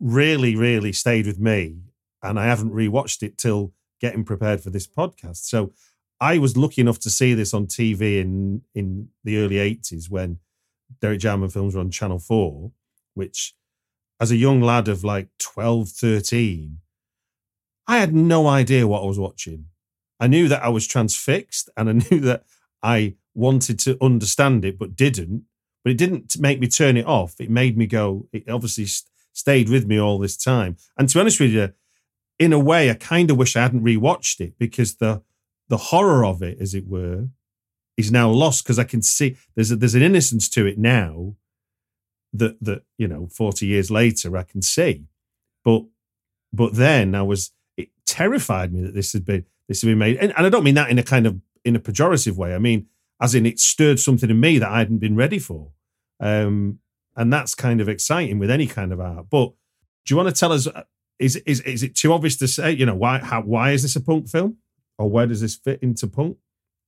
[0.00, 1.78] really really stayed with me,
[2.22, 5.44] and I haven't rewatched it till getting prepared for this podcast.
[5.44, 5.72] So
[6.20, 10.38] I was lucky enough to see this on TV in in the early eighties when
[11.00, 12.72] Derek Jarman films were on Channel Four,
[13.14, 13.54] which
[14.22, 16.78] as a young lad of like 12, 13,
[17.88, 19.66] I had no idea what I was watching.
[20.20, 22.44] I knew that I was transfixed and I knew that
[22.84, 25.46] I wanted to understand it, but didn't.
[25.82, 27.40] But it didn't make me turn it off.
[27.40, 30.76] It made me go, it obviously st- stayed with me all this time.
[30.96, 31.72] And to be honest with you,
[32.38, 35.22] in a way, I kind of wish I hadn't rewatched it because the
[35.68, 37.28] the horror of it, as it were,
[37.96, 41.34] is now lost because I can see there's a, there's an innocence to it now
[42.32, 45.04] that that you know 40 years later I can see,
[45.64, 45.84] but
[46.52, 50.16] but then I was it terrified me that this had been this had been made,
[50.18, 52.54] and, and I don't mean that in a kind of in a pejorative way.
[52.54, 52.86] I mean
[53.20, 55.70] as in it stirred something in me that I hadn't been ready for,
[56.20, 56.80] um,
[57.16, 59.26] and that's kind of exciting with any kind of art.
[59.30, 59.52] But
[60.04, 60.66] do you want to tell us?
[60.66, 60.82] uh,
[61.18, 62.72] Is is is it too obvious to say?
[62.72, 63.18] You know why?
[63.18, 64.56] How, why is this a punk film,
[64.98, 66.36] or where does this fit into punk?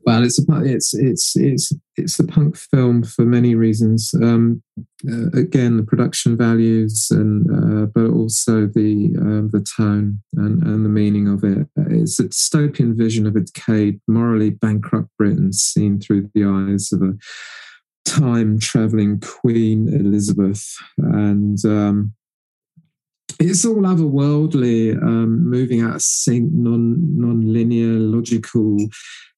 [0.06, 4.14] Well, it's a it's it's it's it's the punk film for many reasons.
[4.14, 4.62] Um,
[5.08, 10.84] uh, again, the production values, and uh, but also the um, the tone and, and
[10.84, 11.66] the meaning of it.
[11.76, 17.02] It's a dystopian vision of a decayed, morally bankrupt Britain seen through the eyes of
[17.02, 17.14] a
[18.04, 20.66] time traveling Queen Elizabeth,
[20.98, 22.12] and um,
[23.40, 28.76] it's all otherworldly, um, moving out of sync, non non-linear, logical.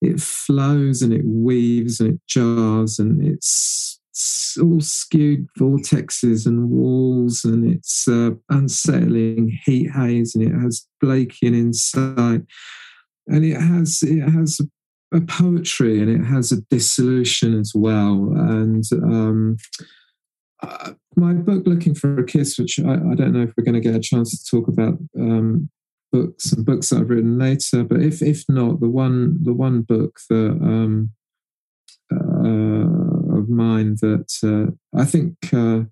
[0.03, 6.71] It flows and it weaves and it jars and it's, it's all skewed vortexes and
[6.71, 12.43] walls and it's uh, unsettling heat haze and it has Blakean insight
[13.27, 14.61] and it has it has
[15.15, 19.57] a poetry and it has a dissolution as well and um,
[20.63, 23.75] uh, my book looking for a kiss which I, I, don't know if we're going
[23.75, 25.69] to get a chance to talk about um,
[26.13, 29.83] books and books that i've written later but if if not the one the one
[29.83, 31.11] book that um,
[32.13, 35.83] uh, of mine that uh, i think uh,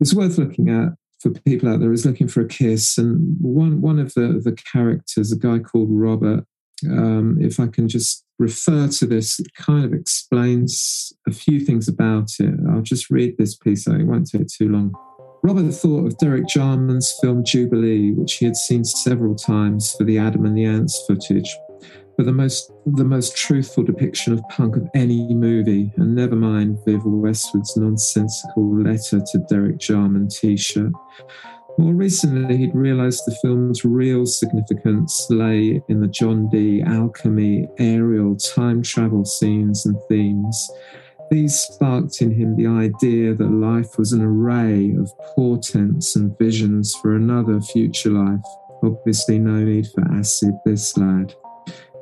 [0.00, 0.90] is worth looking at
[1.24, 2.98] for people out there is looking for a kiss.
[2.98, 6.44] And one one of the the characters a guy called robert
[6.90, 11.88] um, if I can just refer to this, it kind of explains a few things
[11.88, 12.54] about it.
[12.70, 14.92] I'll just read this piece out, it won't take too long.
[15.42, 20.18] Robert thought of Derek Jarman's film Jubilee, which he had seen several times for the
[20.18, 21.54] Adam and the Ants footage.
[22.16, 26.78] but the most the most truthful depiction of punk of any movie, and never mind
[26.86, 30.92] Viv Westwood's nonsensical letter to Derek Jarman T-shirt.
[31.76, 38.36] More recently, he'd realised the film's real significance lay in the John Dee alchemy, Ariel
[38.36, 40.70] time travel scenes and themes.
[41.32, 46.94] These sparked in him the idea that life was an array of portents and visions
[47.02, 48.44] for another future life.
[48.84, 51.34] Obviously, no need for acid, this lad.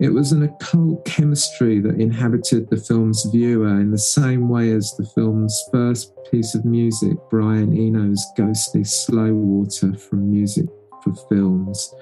[0.01, 4.95] It was an occult chemistry that inhabited the film's viewer in the same way as
[4.97, 10.67] the film's first piece of music, Brian Eno's ghostly Slow Water from Music
[11.05, 11.95] for Films,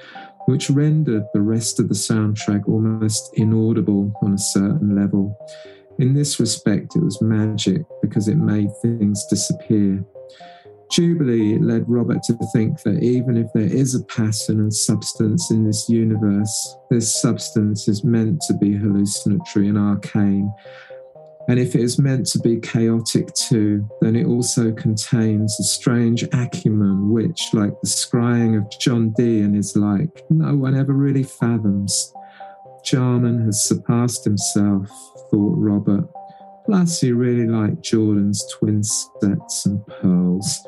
[0.47, 5.37] which rendered the rest of the soundtrack almost inaudible on a certain level.
[5.99, 10.03] In this respect, it was magic because it made things disappear.
[10.91, 15.65] Jubilee led Robert to think that even if there is a pattern and substance in
[15.65, 20.53] this universe, this substance is meant to be hallucinatory and arcane.
[21.49, 26.25] And if it is meant to be chaotic too, then it also contains a strange
[26.33, 31.25] acumen which, like the scrying of John Dee and his like, no one ever really
[31.25, 32.13] fathoms.
[32.85, 34.89] Jarman has surpassed himself,
[35.31, 36.09] thought Robert.
[36.67, 40.61] Plus, he really liked Jordan's twin sets and pearls.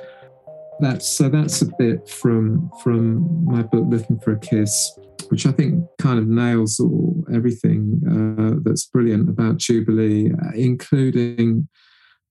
[0.83, 1.28] That's so.
[1.28, 6.18] That's a bit from from my book, Looking for a Kiss, which I think kind
[6.18, 11.68] of nails all everything uh, that's brilliant about Jubilee, uh, including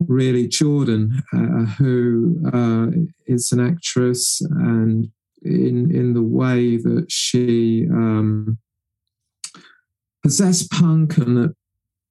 [0.01, 2.87] really Jordan, uh, who uh,
[3.25, 5.09] is an actress, and
[5.43, 8.57] in in the way that she um,
[10.23, 11.55] possessed punk and that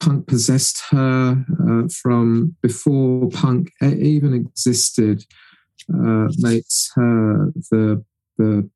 [0.00, 5.26] punk possessed her uh, from before punk even existed
[6.38, 8.04] makes her the
[8.38, 8.68] the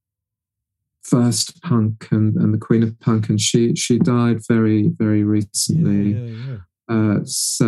[1.02, 6.12] first punk and, and the queen of punk and she she died very very recently
[6.12, 6.56] yeah,
[6.88, 6.94] yeah.
[6.94, 7.66] uh, so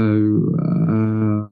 [0.59, 1.47] uh,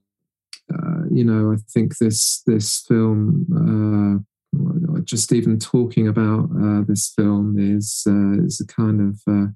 [0.75, 7.13] uh, you know I think this this film uh, just even talking about uh, this
[7.15, 9.47] film is uh, is a kind of uh,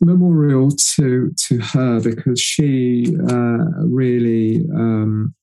[0.00, 5.34] memorial to to her because she uh, really um,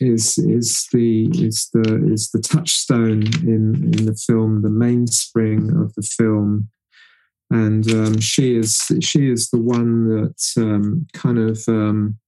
[0.00, 5.94] is is the is the is the touchstone in in the film, the mainspring of
[5.94, 6.68] the film,
[7.50, 12.18] and um, she is she is the one that um, kind of um,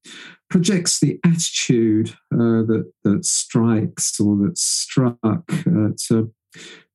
[0.49, 5.47] projects the attitude uh, that that strikes or that struck
[6.09, 6.33] to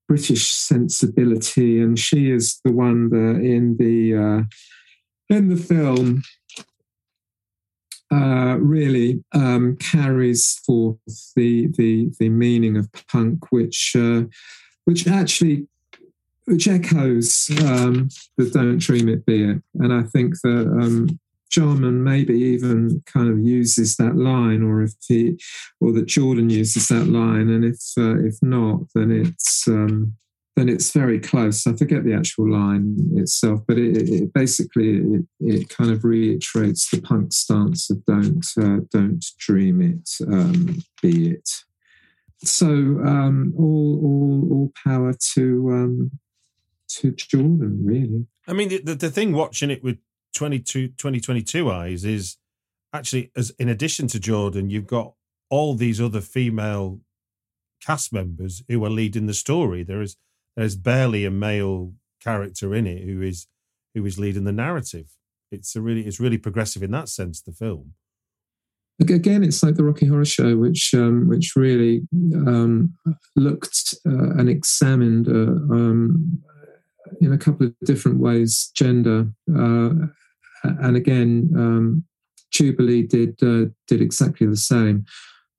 [0.07, 6.21] British sensibility, and she is the one that in the uh, in the film
[8.11, 10.97] uh, really um, carries forth
[11.35, 14.23] the, the the meaning of punk, which uh,
[14.85, 15.67] which actually
[16.45, 22.03] which echoes um, the "Don't Dream It, Be It," and I think that um, Jarman
[22.03, 25.37] maybe even kind of uses that line, or if he
[25.79, 30.15] or that Jordan uses that line, and if uh, if not, then it's um,
[30.55, 31.65] then it's very close.
[31.65, 36.89] I forget the actual line itself, but it, it basically it, it, kind of reiterates
[36.89, 41.49] the punk stance of "don't uh, don't dream it, um, be it."
[42.43, 46.11] So um, all all all power to um,
[46.99, 48.25] to Jordan, really.
[48.47, 49.97] I mean, the, the thing watching it with
[50.35, 52.37] 22, 2022 eyes is
[52.93, 55.13] actually, as in addition to Jordan, you've got
[55.49, 56.99] all these other female
[57.85, 59.83] cast members who are leading the story.
[59.83, 60.17] There is
[60.55, 63.47] there's barely a male character in it who is
[63.93, 65.07] who is leading the narrative.
[65.51, 67.41] It's a really it's really progressive in that sense.
[67.41, 67.93] The film.
[68.99, 72.01] Again, it's like the Rocky Horror Show, which um, which really
[72.35, 72.93] um,
[73.35, 76.41] looked uh, and examined uh, um,
[77.19, 79.89] in a couple of different ways gender, uh,
[80.63, 82.03] and again, um,
[82.51, 85.05] Jubilee did uh, did exactly the same.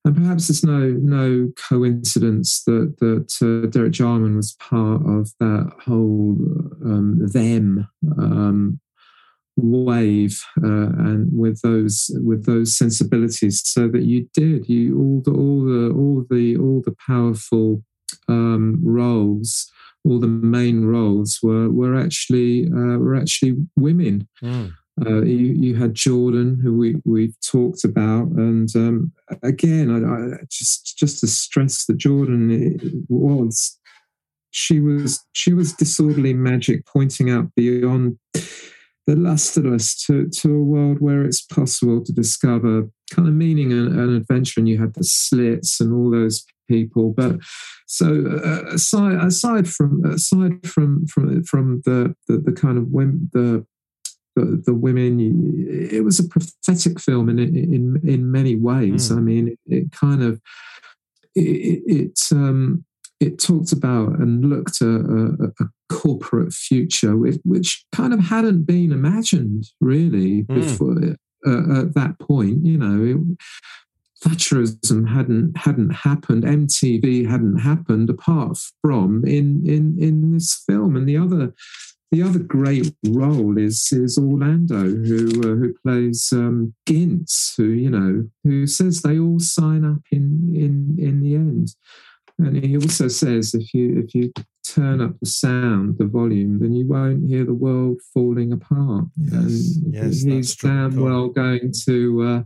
[0.05, 5.73] And perhaps it's no no coincidence that that uh, Derek Jarman was part of that
[5.85, 6.37] whole
[6.85, 7.89] um, them
[8.19, 8.81] um,
[9.57, 15.31] wave, uh, and with those with those sensibilities, so that you did you all the
[15.31, 17.85] all the all the all the powerful
[18.29, 19.71] um, roles,
[20.05, 24.29] all the main roles were were actually uh, were actually women.
[24.43, 24.73] Mm.
[25.01, 29.13] Uh, you, you had Jordan, who we we've talked about, and um,
[29.43, 33.79] again, I, I, just just to stress that Jordan was
[34.51, 41.01] she was she was disorderly magic, pointing out beyond the lusterless to to a world
[41.01, 44.61] where it's possible to discover kind of meaning and, and adventure.
[44.61, 47.15] And you had the slits and all those people.
[47.17, 47.41] But
[47.87, 53.31] so uh, aside aside from aside from from from the the, the kind of women
[53.33, 53.67] the
[54.37, 55.21] the, the women
[55.91, 59.17] it was a prophetic film in in in many ways Mm.
[59.17, 60.41] i mean it, kind of
[61.35, 62.85] it, it um
[63.21, 68.21] it talked about and looked at a, a, a corporate future which, which kind of
[68.21, 70.55] hadn't been imagined really Mm.
[70.55, 70.97] before
[71.47, 73.39] uh, at that point you know it,
[74.25, 80.95] Thatcherism hadn't hadn't happened, MTV hadn't happened, apart from in in in this film.
[80.95, 81.53] And the other
[82.13, 87.91] the other great role is is Orlando, who uh, who plays um, Ginz, who you
[87.91, 91.75] know who says they all sign up in in in the end.
[92.39, 94.31] And he also says if you if you
[94.67, 99.07] turn up the sound, the volume, then you won't hear the world falling apart.
[99.17, 102.43] Yes, and yes, he's damn well going to uh,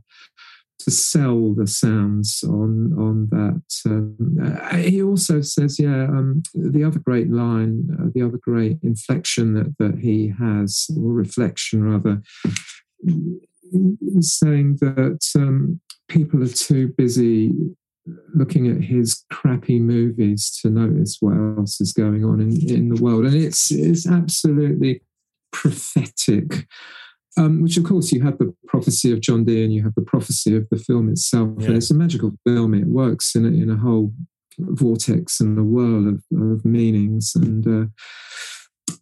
[0.87, 3.63] to sell the sounds on on that.
[3.85, 8.79] Um, uh, he also says, yeah, um, the other great line, uh, the other great
[8.83, 12.23] inflection that that he has, or reflection rather,
[14.17, 17.53] is saying that um, people are too busy
[18.33, 23.03] looking at his crappy movies to notice what else is going on in, in the
[23.03, 23.25] world.
[23.25, 25.03] And it's it's absolutely
[25.51, 26.69] prophetic.
[27.39, 30.03] Um, which of course you have the prophecy of John Dee and you have the
[30.03, 31.51] prophecy of the film itself.
[31.59, 31.67] Yeah.
[31.67, 32.73] And it's a magical film.
[32.73, 34.13] It works in a, in a whole
[34.59, 37.35] vortex and a whirl of, of meanings.
[37.35, 37.87] And uh,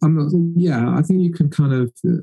[0.03, 2.21] I'm not, yeah, I think you can kind of uh,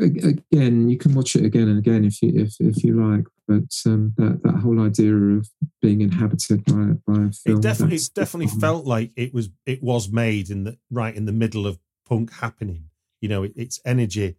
[0.00, 3.24] again, you can watch it again and again if you if if you like.
[3.46, 5.48] But um, that that whole idea of
[5.80, 9.50] being inhabited by by a film, It definitely, that's- it definitely felt like it was
[9.66, 12.84] it was made in the right in the middle of punk happening.
[13.20, 14.36] You know, it, its energy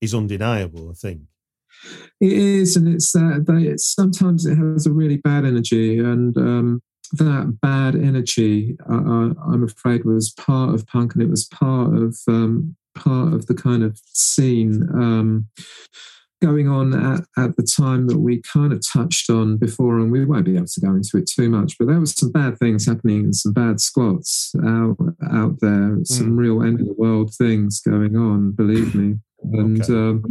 [0.00, 0.90] is undeniable.
[0.90, 1.22] I think.
[2.20, 6.36] It is, and it's that they, it's, sometimes it has a really bad energy, and
[6.38, 6.82] um,
[7.12, 12.16] that bad energy, I, I'm afraid, was part of punk, and it was part of
[12.28, 15.48] um, part of the kind of scene um,
[16.42, 20.24] going on at, at the time that we kind of touched on before, and we
[20.24, 21.76] won't be able to go into it too much.
[21.78, 24.96] But there was some bad things happening and some bad squats out
[25.32, 28.52] out there, some real end of the world things going on.
[28.52, 29.16] Believe me.
[29.52, 29.92] And Okay.
[29.92, 30.24] um,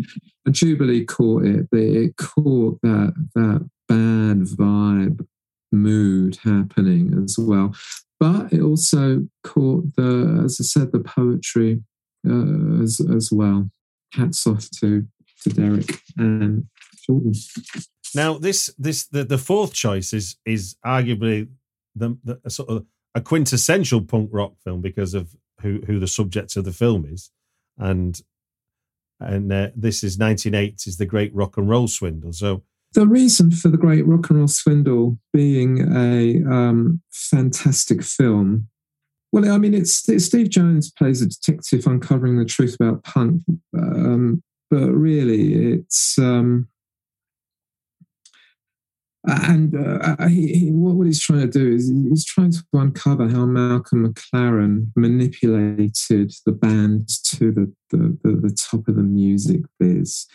[0.52, 1.68] Jubilee caught it.
[1.72, 5.26] It caught that that bad vibe
[5.72, 7.74] mood happening as well.
[8.20, 11.84] But it also caught the, as I said, the poetry
[12.28, 13.70] uh, as as well.
[14.14, 15.06] Hats off to
[15.46, 16.68] to Derek and
[17.06, 17.34] Jordan.
[18.14, 21.50] Now, this this the, the fourth choice is is arguably
[21.96, 26.08] the, the a sort of a quintessential punk rock film because of who who the
[26.08, 27.32] subject of the film is,
[27.78, 28.22] and
[29.20, 32.34] and uh, this is 1980s The Great Rock and Roll Swindle.
[32.34, 38.68] So The reason for the Great Rock and Roll Swindle being a um, fantastic film.
[39.32, 43.42] Well, I mean, it's, it's Steve Jones plays a detective uncovering the truth about punk,
[43.78, 46.68] um, but really, it's um,
[49.28, 53.46] and uh, he, he, what, he's trying to do is he's trying to uncover how
[53.46, 60.28] Malcolm McLaren manipulated the band to the, the, the, the top of the music biz.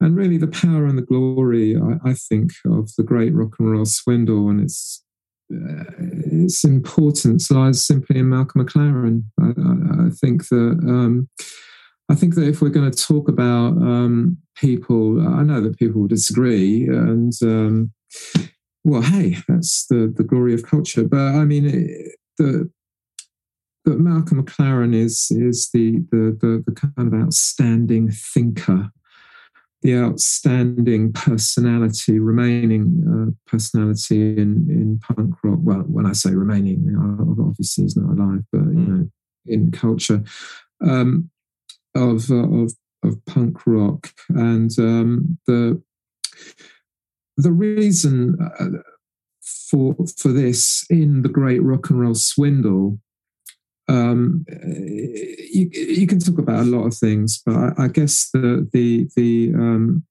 [0.00, 3.70] And really, the power and the glory, I, I think, of the great rock and
[3.70, 5.02] roll swindle and its
[5.52, 9.24] uh, its importance lies simply in Malcolm McLaren.
[9.40, 11.28] I, I, I think that um,
[12.08, 16.06] I think that if we're going to talk about um, people, I know that people
[16.06, 17.92] disagree, and um,
[18.84, 21.04] well, hey, that's the the glory of culture.
[21.04, 22.70] But I mean, it, the
[23.84, 28.90] but Malcolm McLaren is is the the the, the kind of outstanding thinker
[29.84, 35.58] the outstanding personality, remaining uh, personality in, in punk rock.
[35.60, 39.10] Well, when I say remaining, you know, obviously he's not alive, but you know,
[39.44, 40.24] in culture
[40.82, 41.30] um,
[41.94, 42.72] of, uh, of
[43.02, 45.82] of punk rock, and um, the
[47.36, 48.78] the reason uh,
[49.70, 52.98] for for this in the Great Rock and Roll Swindle
[53.88, 58.68] um, you, you can talk about a lot of things, but I, I guess the
[58.72, 60.04] the the um,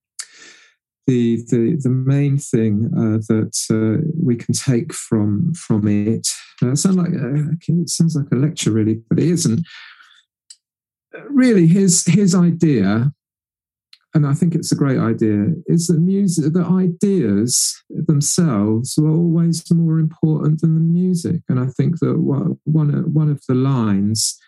[1.08, 6.28] the, the the main thing uh, that uh, we can take from from it
[6.62, 9.66] uh, sound like it sounds like a lecture, really, but it isn't.
[11.30, 13.12] Really, his his idea,
[14.16, 19.64] and I think it's a great idea, is that music, the ideas themselves were always
[19.72, 21.42] more important than the music.
[21.50, 24.40] And I think that one one of the lines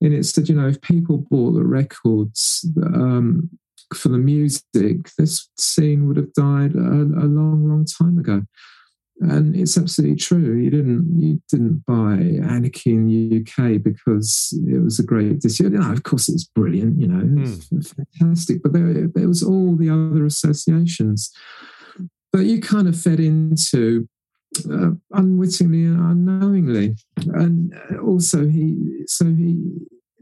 [0.00, 3.50] in it said, you know, if people bought the records um,
[3.94, 8.42] for the music, this scene would have died a, a long, long time ago.
[9.20, 10.56] And it's absolutely true.
[10.56, 15.72] You didn't you didn't buy Anarchy in the UK because it was a great decision.
[15.72, 17.00] You know, of course, it's brilliant.
[17.00, 17.42] You know,
[17.72, 18.62] it's fantastic.
[18.62, 21.32] But there, there was all the other associations
[22.32, 24.08] that you kind of fed into
[24.70, 29.58] uh, unwittingly and unknowingly, and also he so he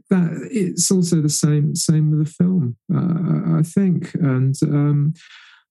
[0.09, 2.77] that it's also the same same with the film.
[2.93, 4.55] Uh, I think and.
[4.63, 5.13] Um,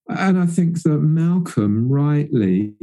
[0.08, 2.74] and I think that Malcolm rightly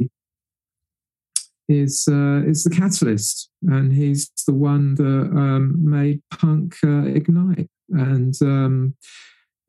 [1.68, 7.68] is uh, is the catalyst, and he's the one that um, made punk uh, ignite.
[7.90, 8.94] And um,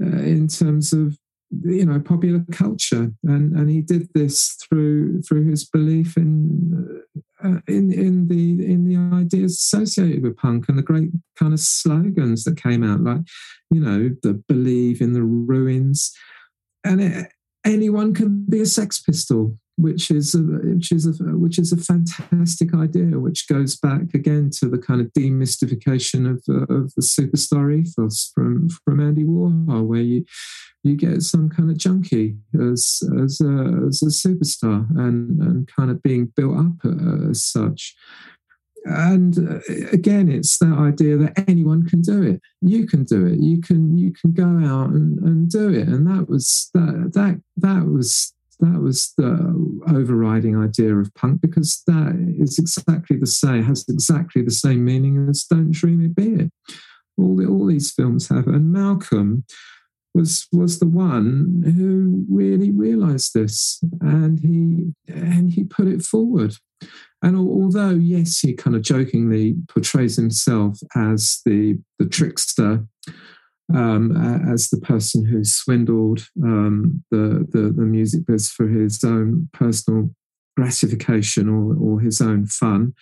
[0.01, 1.17] uh, in terms of
[1.63, 7.01] you know popular culture, and and he did this through through his belief in
[7.43, 11.59] uh, in in the in the ideas associated with punk and the great kind of
[11.59, 13.21] slogans that came out, like
[13.71, 16.13] you know the believe in the ruins,
[16.83, 17.31] and it,
[17.65, 21.77] anyone can be a Sex Pistol which is a, which is a, which is a
[21.77, 27.01] fantastic idea, which goes back again to the kind of demystification of, uh, of the
[27.01, 30.25] superstar ethos from from Andy Warhol, where you
[30.83, 35.91] you get some kind of junkie as as a, as a superstar and and kind
[35.91, 37.95] of being built up uh, as such.
[38.85, 39.59] And uh,
[39.91, 42.39] again, it's that idea that anyone can do it.
[42.61, 43.39] You can do it.
[43.39, 45.87] You can you can go out and, and do it.
[45.87, 51.83] And that was that that that was that was the overriding idea of punk because
[51.87, 56.43] that is exactly the same, has exactly the same meaning as Don't Dream It Be
[56.43, 56.51] It.
[57.17, 58.47] All, the, all these films have.
[58.47, 59.45] And Malcolm
[60.13, 66.55] was was the one who really realized this and he and he put it forward.
[67.21, 72.85] And although, yes, he kind of jokingly portrays himself as the, the trickster
[73.73, 74.15] um,
[74.51, 80.09] as the person who swindled um, the, the, the music biz for his own personal
[80.55, 82.93] gratification or, or his own fun.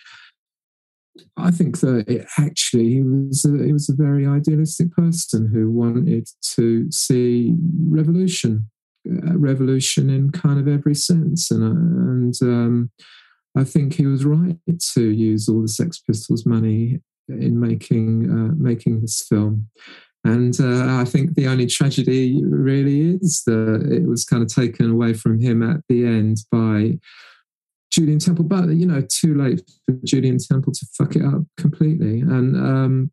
[1.36, 5.70] I think that it actually he was a, he was a very idealistic person who
[5.70, 7.54] wanted to see
[7.88, 8.68] revolution,
[9.08, 12.90] uh, revolution in kind of every sense, and and um,
[13.56, 14.58] I think he was right
[14.94, 19.68] to use all the Sex Pistols money in making uh, making this film.
[20.24, 24.90] And uh, I think the only tragedy really is that it was kind of taken
[24.90, 26.98] away from him at the end by
[27.90, 28.44] Julien Temple.
[28.44, 32.20] But, you know, too late for Julien Temple to fuck it up completely.
[32.20, 33.12] And um,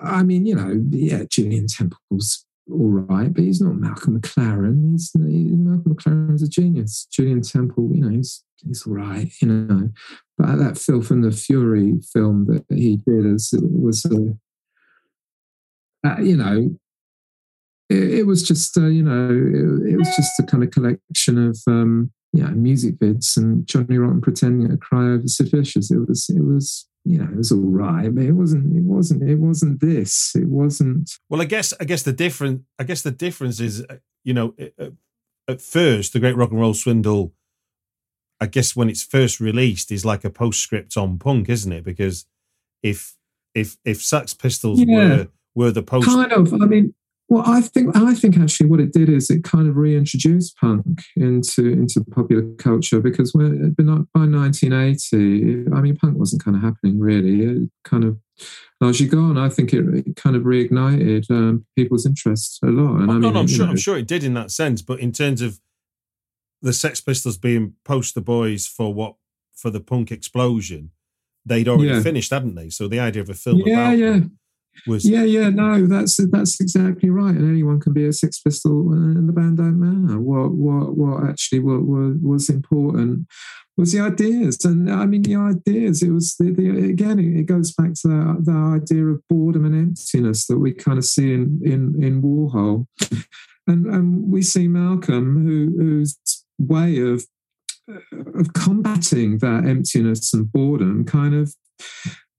[0.00, 4.90] I mean, you know, yeah, Julien Temple's all right, but he's not Malcolm McLaren.
[4.92, 7.06] He's, he, Malcolm McLaren's a genius.
[7.10, 9.90] Julien Temple, you know, he's he's all right, you know.
[10.38, 14.36] But that Filth and the Fury film that he did as was a
[16.06, 16.70] uh, you know,
[17.88, 21.48] it, it was just, uh, you know, it, it, was just a kind of collection
[21.48, 25.90] of, um, yeah, music vids and Johnny Rotten pretending to cry over Sid Vicious.
[25.90, 29.22] It was, it was, you know, it was all right, but it wasn't, it wasn't,
[29.22, 30.32] it wasn't this.
[30.34, 31.10] It wasn't.
[31.28, 34.54] Well, I guess, I guess the different, I guess the difference is, uh, you know,
[35.48, 37.32] at first, the Great Rock and Roll Swindle.
[38.40, 41.84] I guess when it's first released is like a postscript on punk, isn't it?
[41.84, 42.26] Because
[42.82, 43.16] if
[43.54, 44.96] if if Sex Pistols yeah.
[44.96, 46.94] were were the post kind of i mean
[47.28, 51.02] well i think i think actually what it did is it kind of reintroduced punk
[51.16, 53.74] into into popular culture because when
[54.14, 58.16] by 1980 i mean punk wasn't kind of happening really it kind of
[58.82, 62.66] as you go on, I think it, it kind of reignited um, people's interest a
[62.66, 63.00] lot.
[63.00, 64.50] And oh, I mean, no, no, I'm sure, know, I'm sure it did in that
[64.50, 64.82] sense.
[64.82, 65.60] But in terms of
[66.60, 69.14] the Sex Pistols being poster boys for what
[69.54, 70.90] for the punk explosion,
[71.44, 72.02] they'd already yeah.
[72.02, 72.68] finished, hadn't they?
[72.68, 74.10] So the idea of a film, yeah, yeah.
[74.10, 74.38] Them,
[74.86, 75.08] was.
[75.08, 77.34] Yeah yeah no that's that's exactly right.
[77.34, 80.20] And anyone can be a Sex Pistol uh, and the band don't matter.
[80.20, 83.26] What what what actually what, what was important
[83.76, 84.64] was the ideas.
[84.64, 88.36] And i mean the ideas it was the, the again it, goes back to the,
[88.40, 92.86] the idea of boredom and emptiness that we kind of see in in in warhol.
[93.68, 96.18] And and we see malcolm who whose
[96.58, 97.24] way of
[98.12, 101.54] of combating that emptiness and boredom kind of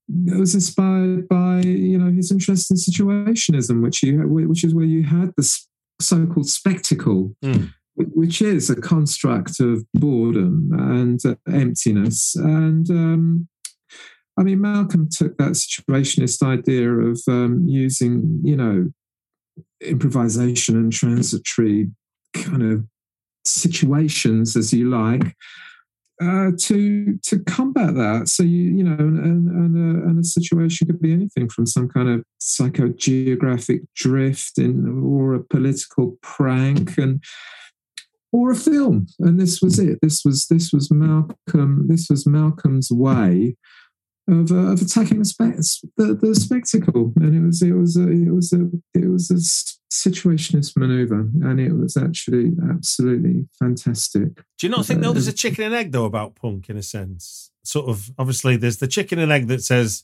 [0.10, 4.86] it was inspired by you know his interest in situationism, which you which is where
[4.86, 5.60] you had the
[6.00, 7.72] so-called spectacle, mm.
[7.96, 12.36] which is a construct of boredom and uh, emptiness.
[12.36, 13.48] And um,
[14.40, 18.88] I mean, Malcolm took that situationist idea of um, using you know
[19.82, 21.90] improvisation and transitory
[22.34, 22.86] kind of
[23.46, 25.36] situations, as you like,
[26.22, 28.28] uh, to to combat that.
[28.28, 31.88] So you you know, and and a, and a situation could be anything from some
[31.88, 37.24] kind of psychogeographic drift in or a political prank, and
[38.32, 39.08] or a film.
[39.20, 40.00] And this was it.
[40.02, 41.88] This was this was Malcolm.
[41.88, 43.56] This was Malcolm's way
[44.28, 47.14] of, uh, of attacking the, spe- the the spectacle.
[47.18, 49.40] And it was it was a, it was a it was a
[49.94, 54.36] situationist maneuver, and it was actually absolutely fantastic.
[54.58, 56.84] Do you not think though there's a chicken and egg though about punk in a
[56.84, 57.52] sense?
[57.64, 60.04] Sort of obviously there's the chicken and egg that says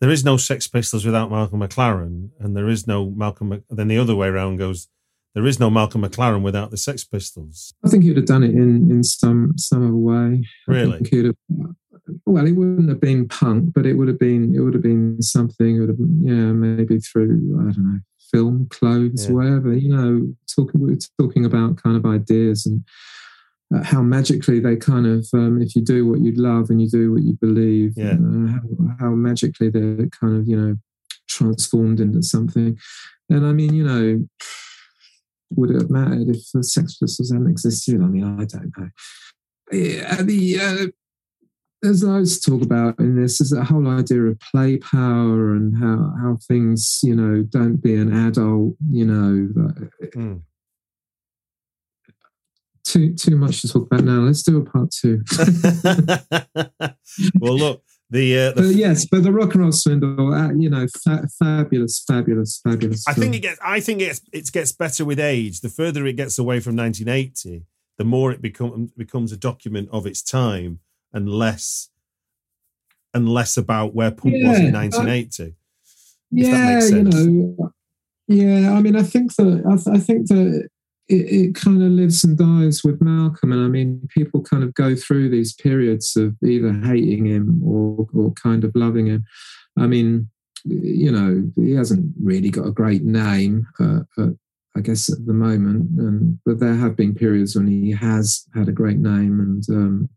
[0.00, 3.64] there is no Sex Pistols without Malcolm McLaren, and there is no Malcolm.
[3.70, 4.88] Then the other way around goes.
[5.34, 7.74] There is no Malcolm McLaren without the Sex Pistols.
[7.84, 10.48] I think he'd have done it in in some some other way.
[10.66, 11.06] Really?
[11.10, 11.36] he'd have,
[12.24, 15.20] well, it wouldn't have been punk, but it would have been it would have been
[15.22, 15.76] something.
[15.76, 17.98] It would have been, yeah, maybe through I don't know,
[18.32, 19.32] film, clothes, Yeah.
[19.32, 19.72] whatever.
[19.74, 22.84] You know, talking we were talking about kind of ideas and
[23.74, 26.88] uh, how magically they kind of um, if you do what you love and you
[26.88, 28.12] do what you believe, Yeah.
[28.12, 28.60] uh, how,
[29.00, 30.76] how magically they're kind of you know
[31.28, 32.78] transformed into something.
[33.28, 34.28] And I mean, you know,
[35.50, 38.00] would it have mattered if the Sex Pistols hadn't existed?
[38.00, 38.88] I mean, I don't know.
[39.72, 40.86] Yeah, the uh,
[41.86, 43.38] there's loads to talk about in this.
[43.38, 47.94] There's a whole idea of play power and how how things, you know, don't be
[47.94, 48.74] an adult.
[48.90, 49.48] You know,
[50.16, 50.42] Mm.
[52.84, 54.20] too too much to talk about now.
[54.20, 55.22] Let's do a part two.
[57.40, 60.70] well, look, the, uh, the but yes, but the rock and roll swindle, uh, you
[60.70, 63.06] know, fa- fabulous, fabulous, fabulous.
[63.06, 63.58] I think it gets.
[63.64, 65.60] I think it gets, it gets better with age.
[65.60, 67.64] The further it gets away from 1980,
[67.98, 70.80] the more it become, becomes a document of its time,
[71.12, 71.88] and less
[73.14, 75.54] and less about where punk was in Yeah, I- 1980.
[76.32, 77.02] if that yeah, you
[77.56, 77.72] know,
[78.28, 78.72] yeah.
[78.72, 80.68] I mean, I think that I, th- I think that
[81.08, 84.74] it, it kind of lives and dies with Malcolm, and I mean, people kind of
[84.74, 89.24] go through these periods of either hating him or or kind of loving him.
[89.78, 90.28] I mean,
[90.64, 93.66] you know, he hasn't really got a great name.
[93.78, 94.30] Uh, uh,
[94.76, 98.68] I guess at the moment, and but there have been periods when he has had
[98.68, 100.08] a great name, and um,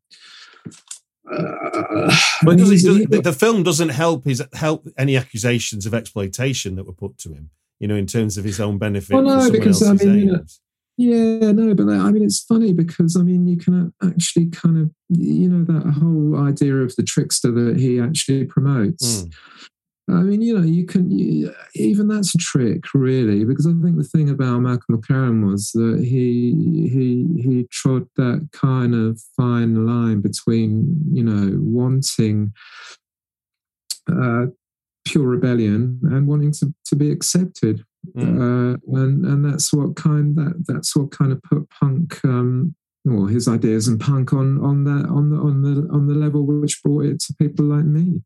[1.32, 6.76] uh, But doesn't, doesn't- the, the film doesn't help his help any accusations of exploitation
[6.76, 7.50] that were put to him.
[7.80, 9.14] You know, in terms of his own benefit.
[9.14, 10.44] Well, no, because, I mean, you know.
[10.98, 14.92] Yeah, no, but I mean, it's funny because I mean, you can actually kind of,
[15.08, 19.24] you know, that whole idea of the trickster that he actually promotes.
[19.24, 19.34] Mm.
[20.10, 23.98] I mean, you know, you can you, even that's a trick, really, because I think
[23.98, 29.86] the thing about Malcolm McLaren was that he he he trod that kind of fine
[29.86, 32.54] line between, you know, wanting
[34.12, 34.48] uh,
[35.06, 37.84] pure rebellion and wanting to, to be accepted
[38.16, 38.40] Mm.
[38.40, 42.74] uh, and and that's what kind that that's what kind of put punk um
[43.06, 46.46] or his ideas and punk on on that on the on the on the level
[46.46, 48.22] which brought it to people like me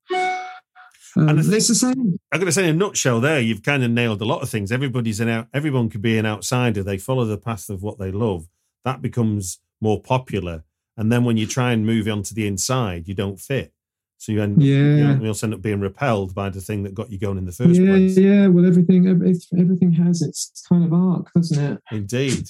[1.15, 3.39] um, And I think- it's the same I'm going to say in a nutshell there,
[3.39, 4.71] you've kind of nailed a lot of things.
[4.71, 6.81] Everybody's an out, everyone could be an outsider.
[6.83, 8.47] They follow the path of what they love.
[8.85, 10.63] That becomes more popular.
[10.97, 13.71] And then when you try and move on to the inside, you don't fit.
[14.17, 15.19] So you end, Yeah.
[15.19, 17.51] you also end up being repelled by the thing that got you going in the
[17.51, 18.17] first yeah place.
[18.17, 22.49] yeah well everything everything has its kind of arc doesn't it Indeed.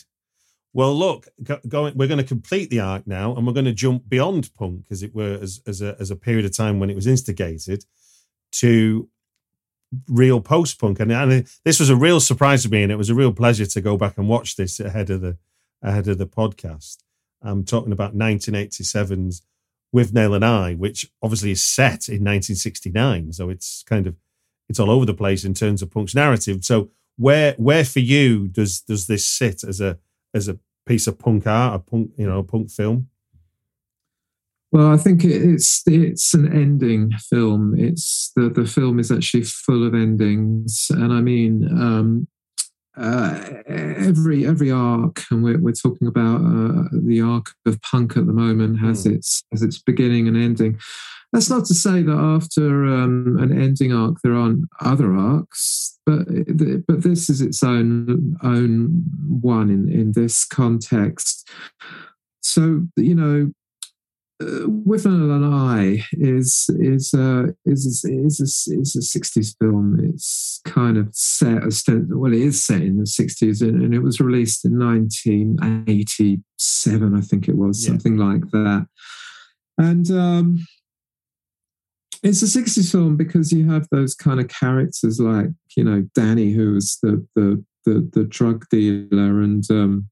[0.75, 3.73] Well, look, go, going, we're going to complete the arc now, and we're going to
[3.73, 6.89] jump beyond punk, as it were, as, as a as a period of time when
[6.89, 7.85] it was instigated,
[8.53, 9.09] to
[10.07, 10.99] real post punk.
[10.99, 13.65] And, and this was a real surprise to me, and it was a real pleasure
[13.65, 15.37] to go back and watch this ahead of the
[15.81, 16.97] ahead of the podcast.
[17.41, 19.41] I'm talking about 1987's
[19.93, 24.15] Withnail and I, which obviously is set in 1969, so it's kind of
[24.69, 26.63] it's all over the place in terms of punk's narrative.
[26.63, 29.99] So where where for you does does this sit as a
[30.33, 33.09] as a piece of punk art, a punk you know a punk film?
[34.73, 37.75] Well, I think it's it's an ending film.
[37.77, 42.27] It's the the film is actually full of endings, and I mean um,
[42.97, 48.25] uh, every every arc, and we're we're talking about uh, the arc of punk at
[48.25, 50.79] the moment has its has its beginning and ending.
[51.31, 56.25] That's not to say that after um, an ending arc there aren't other arcs, but
[56.87, 59.03] but this is its own own
[59.39, 61.47] one in in this context.
[62.41, 63.51] So you know
[64.43, 69.99] uh, Withnail and I is is uh, is is is a, is a sixties film.
[70.03, 71.63] It's kind of set
[72.09, 75.57] well, it is set in the sixties, and, and it was released in nineteen
[75.87, 77.89] eighty seven, I think it was Yeah.
[77.89, 78.87] something like that.
[79.77, 80.65] And um,
[82.21, 86.51] it's a sixties film because you have those kind of characters like you know Danny,
[86.51, 90.09] who's the the the, the drug dealer, and um,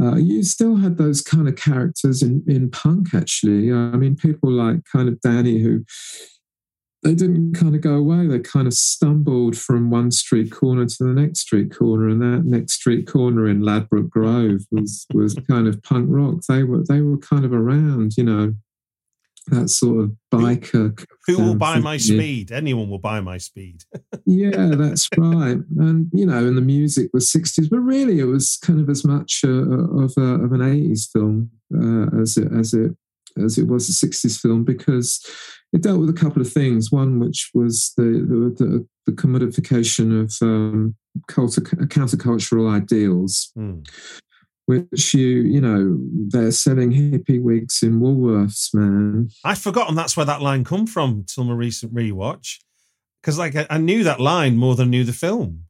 [0.00, 3.72] uh, you still had those kind of characters in, in punk, actually.
[3.72, 5.84] I mean, people like kind of Danny, who
[7.02, 8.26] they didn't kind of go away.
[8.26, 12.44] They kind of stumbled from one street corner to the next street corner, and that
[12.44, 16.42] next street corner in Ladbroke Grove was was kind of punk rock.
[16.48, 18.54] They were they were kind of around, you know,
[19.48, 21.04] that sort of biker.
[21.26, 22.52] Who will um, buy my speed?
[22.52, 23.84] Anyone will buy my speed.
[24.24, 25.58] Yeah, that's right.
[25.78, 29.04] And you know, and the music was sixties, but really it was kind of as
[29.04, 32.92] much uh, of a, of an eighties film uh, as it as it
[33.36, 35.26] as it was a sixties film because
[35.72, 36.92] it dealt with a couple of things.
[36.92, 40.94] One, which was the the, the, the commodification of um,
[41.26, 43.80] culture, countercultural ideals, Hmm.
[44.66, 45.98] Which you you know
[46.28, 49.28] they're selling hippie wigs in Woolworths, man.
[49.44, 52.58] I'd forgotten that's where that line come from till my recent rewatch.
[53.20, 55.64] Because like I, I knew that line more than I knew the film.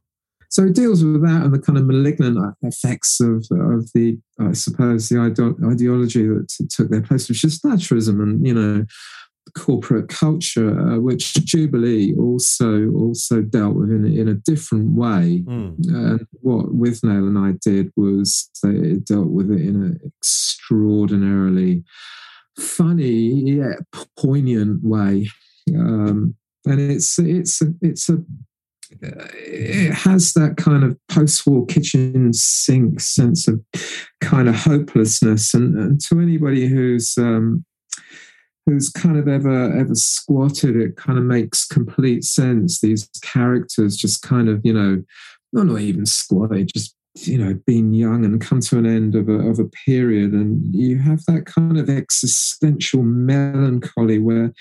[0.53, 4.53] So it deals with that and the kind of malignant effects of of the, I
[4.53, 8.85] suppose, the ide- ideology that took their place, which is Thatcherism and you know
[9.55, 15.39] corporate culture, uh, which Jubilee also also dealt with in, a- in a different way.
[15.47, 15.73] Hmm.
[15.89, 21.85] And what Withnail and I did was they dealt with it in an extraordinarily
[22.59, 23.79] funny yet
[24.17, 25.29] poignant way.
[25.75, 26.35] Um,
[26.67, 28.23] and it's it's a, it's a
[29.01, 33.61] it has that kind of post-war kitchen sink sense of
[34.21, 37.65] kind of hopelessness and, and to anybody who's um,
[38.67, 42.81] who's kind of ever ever squatted it kind of makes complete sense.
[42.81, 45.03] These characters just kind of you know
[45.53, 49.29] not not even squatted just you know being young and come to an end of
[49.29, 50.33] a, of a period.
[50.33, 54.53] And you have that kind of existential melancholy where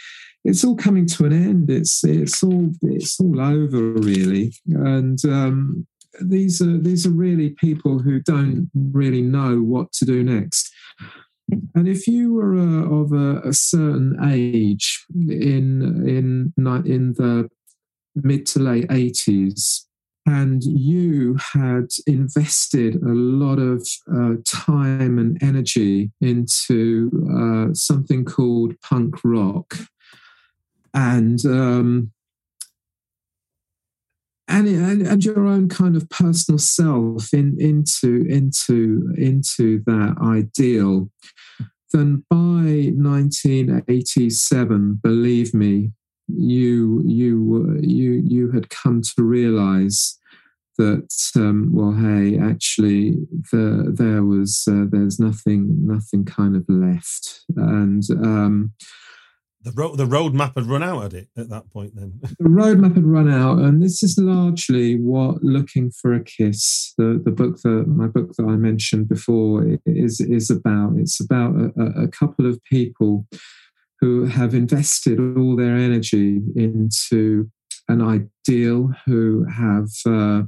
[0.44, 1.70] it's all coming to an end.
[1.70, 4.54] It's it's all it's all over really.
[4.68, 5.88] And um
[6.20, 10.72] these are these are really people who don't really know what to do next
[11.76, 16.54] and if you were uh, of a, a certain age in in
[16.86, 17.50] in the
[18.16, 19.86] mid to late 80s
[20.26, 28.80] and you had invested a lot of uh, time and energy into uh, something called
[28.82, 29.76] punk rock
[30.94, 32.12] and um,
[34.52, 41.10] and, and and your own kind of personal self in, into into into that ideal,
[41.94, 45.92] then by 1987, believe me,
[46.28, 50.18] you you you you had come to realize
[50.78, 53.16] that um, well, hey, actually,
[53.52, 58.74] the, there was uh, there's nothing nothing kind of left, and um,
[59.64, 62.20] The road the roadmap had run out at it at that point then.
[62.40, 67.22] the roadmap had run out, and this is largely what "Looking for a Kiss," the
[67.24, 70.94] the book that my book that I mentioned before, is is about.
[70.98, 73.28] It's about a, a- couple of people
[74.00, 77.50] who have invested all their energy into
[77.88, 79.90] an ideal, who have.
[80.06, 80.44] Uh,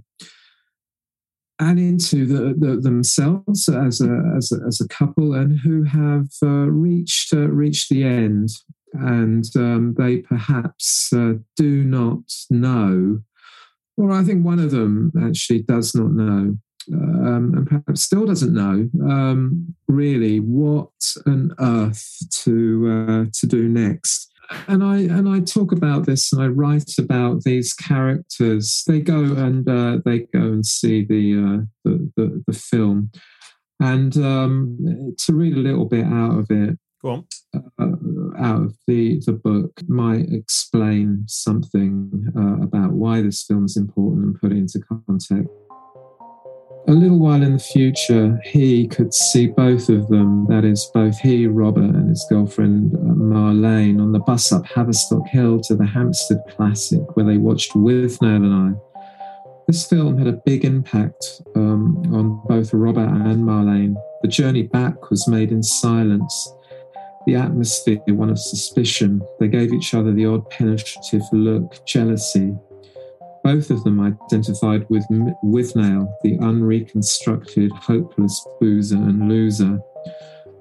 [1.60, 6.28] and into the, the, themselves as a, as a as a couple, and who have
[6.42, 8.50] uh, reached uh, reached the end,
[8.94, 13.20] and um, they perhaps uh, do not know,
[13.98, 16.58] or I think one of them actually does not know,
[16.94, 20.90] um, and perhaps still doesn't know um, really what
[21.26, 24.32] on earth to uh, to do next.
[24.68, 28.84] And I and I talk about this, and I write about these characters.
[28.86, 33.12] They go and uh, they go and see the uh, the, the the film,
[33.80, 37.26] and um, to read a little bit out of it, Go on.
[37.54, 43.76] uh, out of the, the book might explain something uh, about why this film is
[43.76, 45.50] important and put it into context.
[46.88, 51.18] A little while in the future, he could see both of them, that is, both
[51.20, 55.86] he, Robert, and his girlfriend uh, Marlene, on the bus up Haverstock Hill to the
[55.86, 59.02] Hampstead Classic, where they watched Withnail and I.
[59.68, 63.96] This film had a big impact um, on both Robert and Marlene.
[64.22, 66.54] The journey back was made in silence
[67.26, 69.22] the atmosphere one of suspicion.
[69.40, 72.56] They gave each other the odd penetrative look, jealousy.
[73.44, 75.04] Both of them identified with
[75.44, 79.80] Withnail, the unreconstructed, hopeless boozer and loser.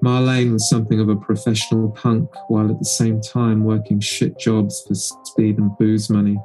[0.03, 4.83] Marlene was something of a professional punk, while at the same time working shit jobs
[4.85, 6.37] for speed and booze money.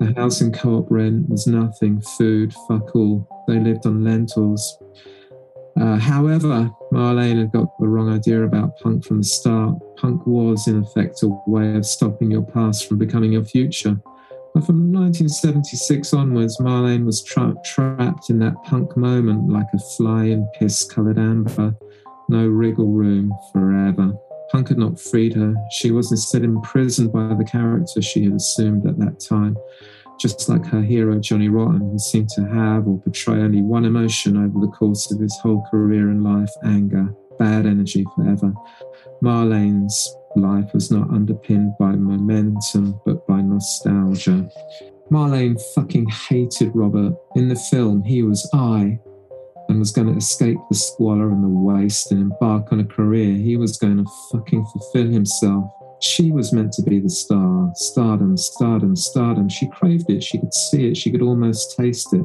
[0.00, 3.28] The housing co-op rent was nothing, food, fuck all.
[3.46, 4.78] They lived on lentils.
[5.80, 9.76] Uh, however, Marlene had got the wrong idea about punk from the start.
[9.96, 14.00] Punk was, in effect, a way of stopping your past from becoming your future.
[14.54, 20.24] But from 1976 onwards, Marlene was tra- trapped in that punk moment like a fly
[20.24, 21.76] in piss coloured amber.
[22.28, 24.14] No wriggle room forever.
[24.50, 25.54] Punk had not freed her.
[25.70, 29.56] She was instead imprisoned by the character she had assumed at that time.
[30.18, 34.36] Just like her hero, Johnny Rotten, who seemed to have or portray only one emotion
[34.36, 38.52] over the course of his whole career and life anger, bad energy forever.
[39.22, 44.48] Marlene's life was not underpinned by momentum, but by nostalgia.
[45.10, 47.14] Marlene fucking hated Robert.
[47.34, 48.98] In the film, he was I
[49.68, 53.34] and was going to escape the squalor and the waste and embark on a career.
[53.34, 55.70] He was going to fucking fulfill himself.
[56.00, 57.72] She was meant to be the star.
[57.74, 59.48] Stardom, stardom, stardom.
[59.48, 60.22] She craved it.
[60.22, 60.96] She could see it.
[60.96, 62.24] She could almost taste it.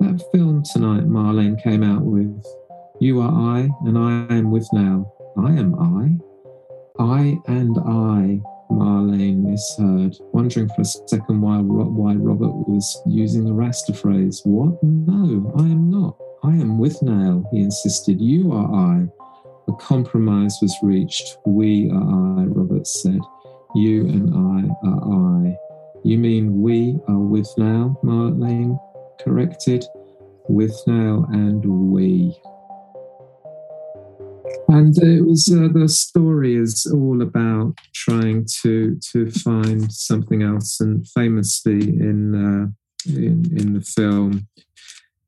[0.00, 2.44] That film tonight, Marlene came out with
[3.00, 5.10] You Are I, and I am Withnail.
[5.38, 6.32] I am I.
[6.98, 8.40] I and I,
[8.70, 14.40] Marlene misheard, wondering for a second why, why Robert was using the Rasta phrase.
[14.44, 14.82] What?
[14.82, 16.16] No, I am not.
[16.42, 18.20] I am Withnail, he insisted.
[18.20, 19.06] You are I.
[19.68, 21.38] A compromise was reached.
[21.46, 23.20] We are I, Robert said.
[23.74, 25.56] You and I are I.
[26.04, 28.02] You mean we are Withnail?
[28.02, 28.78] Marlene
[29.20, 29.84] corrected.
[30.48, 32.36] With now and we.
[34.68, 40.80] And it was uh, the story is all about trying to to find something else.
[40.80, 42.66] And famously in uh,
[43.06, 44.48] in in the film,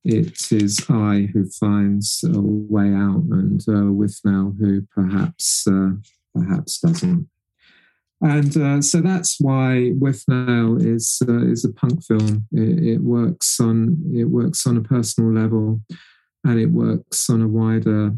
[0.05, 5.93] it is I who finds a way out, and uh, Withnail who perhaps uh,
[6.35, 7.29] perhaps doesn't.
[8.21, 12.47] And uh, so that's why Withnail is uh, is a punk film.
[12.53, 15.81] It, it works on it works on a personal level,
[16.45, 18.13] and it works on a wider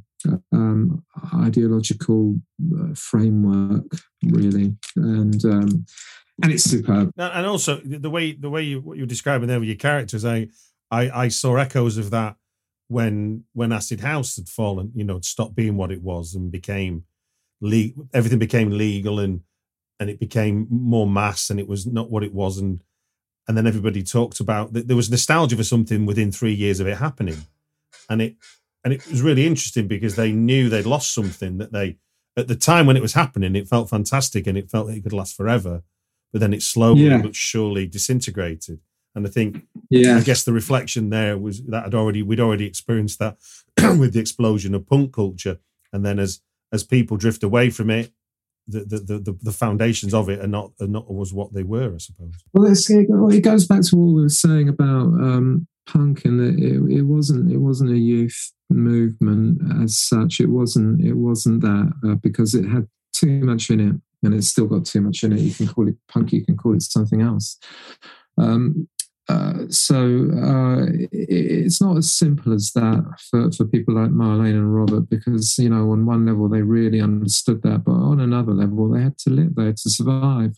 [0.52, 1.04] um,
[1.34, 2.36] ideological
[2.78, 3.84] uh, framework,
[4.24, 4.76] really.
[4.96, 5.86] And um,
[6.42, 7.12] and it's superb.
[7.16, 10.24] And and also the way the way you what you're describing there with your characters,
[10.24, 10.48] I
[10.90, 12.36] I, I saw echoes of that
[12.88, 17.04] when when Acid House had fallen, you know, stopped being what it was and became
[17.60, 18.08] legal.
[18.14, 19.40] Everything became legal and
[19.98, 22.82] and it became more mass and it was not what it was and
[23.48, 26.86] and then everybody talked about that there was nostalgia for something within three years of
[26.86, 27.46] it happening
[28.10, 28.36] and it
[28.84, 31.96] and it was really interesting because they knew they'd lost something that they
[32.36, 35.12] at the time when it was happening it felt fantastic and it felt it could
[35.14, 35.82] last forever
[36.32, 37.22] but then it slowly Yeah.
[37.22, 38.80] but surely disintegrated
[39.16, 42.66] and i think Yeah, I guess the reflection there was that had already we'd already
[42.66, 43.36] experienced that
[43.98, 45.59] with the explosion of punk culture,
[45.93, 46.40] and then as
[46.72, 48.12] as people drift away from it,
[48.66, 51.94] the the the, the, foundations of it are not are not was what they were,
[51.94, 52.34] I suppose.
[52.52, 56.59] Well, it's, it goes back to what we were saying about um, punk, and that
[56.59, 60.40] it, it wasn't it wasn't a youth movement as such.
[60.40, 63.94] It wasn't it wasn't that uh, because it had too much in it,
[64.24, 65.40] and it's still got too much in it.
[65.40, 67.56] You can call it punk, you can call it something else.
[68.38, 68.88] Um,
[69.28, 74.51] uh, so uh, it, it's not as simple as that for, for people like Marlene
[74.51, 78.53] and Robert because you know on one level they really understood that, but on another
[78.53, 80.57] level they had to live, they had to survive.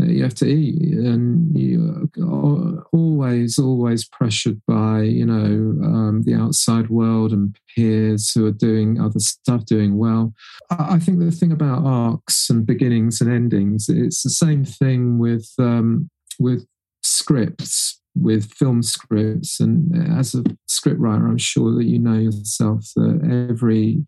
[0.00, 6.22] Uh, You have to eat, and you are always, always pressured by you know um,
[6.24, 10.32] the outside world and peers who are doing other stuff, doing well.
[10.70, 15.18] I I think the thing about arcs and beginnings and endings, it's the same thing
[15.18, 16.08] with um,
[16.38, 16.66] with
[17.02, 19.60] scripts with film scripts.
[19.60, 24.04] And as a scriptwriter i'm sure that you know yourself that every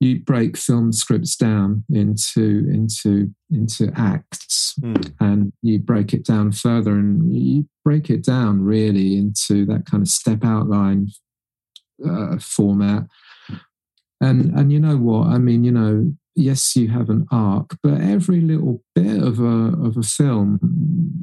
[0.00, 5.12] you break film scripts down into into into acts Mm.
[5.18, 10.00] and you break it down further and you break it down really into that kind
[10.00, 11.08] of step outline
[12.08, 13.04] uh, format.
[14.20, 15.26] And and you know what?
[15.28, 19.56] I mean you know yes you have an arc but every little bit of a
[19.86, 20.58] of a film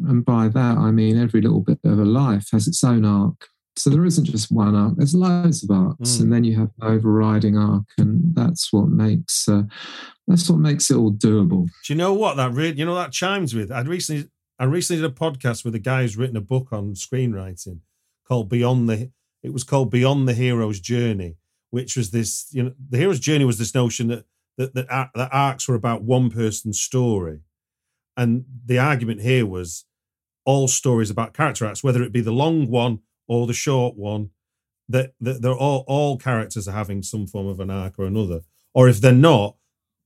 [0.08, 3.48] and by that i mean every little bit of a life has its own arc
[3.76, 6.22] so there isn't just one arc there's loads of arcs Mm.
[6.22, 9.64] and then you have an overriding arc and that's what makes uh,
[10.28, 12.78] that's what makes it all doable Do you know what that really?
[12.78, 13.72] You know that chimes with.
[13.72, 14.30] I recently
[14.60, 17.80] I recently did a podcast with a guy who's written a book on screenwriting
[18.28, 19.12] called Beyond the.
[19.44, 21.38] It was called Beyond the Hero's Journey,
[21.70, 22.48] which was this.
[22.52, 24.26] You know, the hero's journey was this notion that
[24.58, 27.42] that that, ar- that arcs were about one person's story,
[28.16, 29.86] and the argument here was
[30.46, 34.32] all stories about character arcs, whether it be the long one or the short one.
[34.90, 38.42] That, that they're all all characters are having some form of an arc or another,
[38.74, 39.58] or if they're not,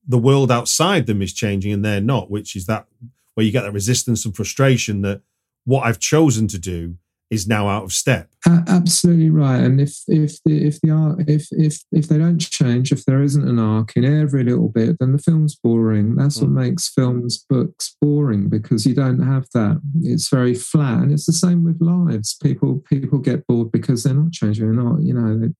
[0.06, 2.86] the world outside them is changing and they're not, which is that
[3.34, 5.22] where you get that resistance and frustration that
[5.64, 6.96] what I've chosen to do
[7.32, 8.28] is now out of step.
[8.46, 9.60] Absolutely right.
[9.60, 13.22] And if if the if the arc if if if they don't change, if there
[13.22, 16.14] isn't an arc in every little bit, then the film's boring.
[16.14, 19.80] That's what makes films books boring because you don't have that.
[20.02, 22.36] It's very flat, and it's the same with lives.
[22.42, 24.66] People people get bored because they're not changing.
[24.66, 25.38] They're not you know.
[25.38, 25.54] They,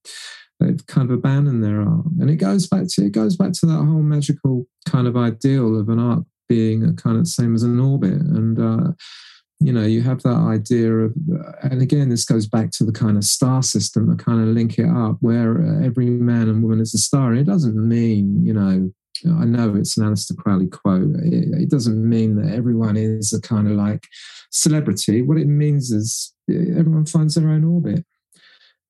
[0.61, 3.67] they've kind of abandoned their art, and it goes back to it goes back to
[3.67, 7.55] that whole magical kind of ideal of an arc being a kind of the same
[7.55, 8.93] as an orbit, and uh,
[9.65, 11.15] you know you have that idea of,
[11.63, 14.79] and again this goes back to the kind of star system to kind of link
[14.79, 18.45] it up, where uh, every man and woman is a star, and it doesn't mean
[18.45, 18.91] you know.
[19.39, 21.15] I know it's an Aleister Crowley quote.
[21.23, 24.09] It, it doesn't mean that everyone is a kind of like
[24.51, 25.23] celebrity.
[25.23, 28.05] What it means is uh, everyone finds their own orbit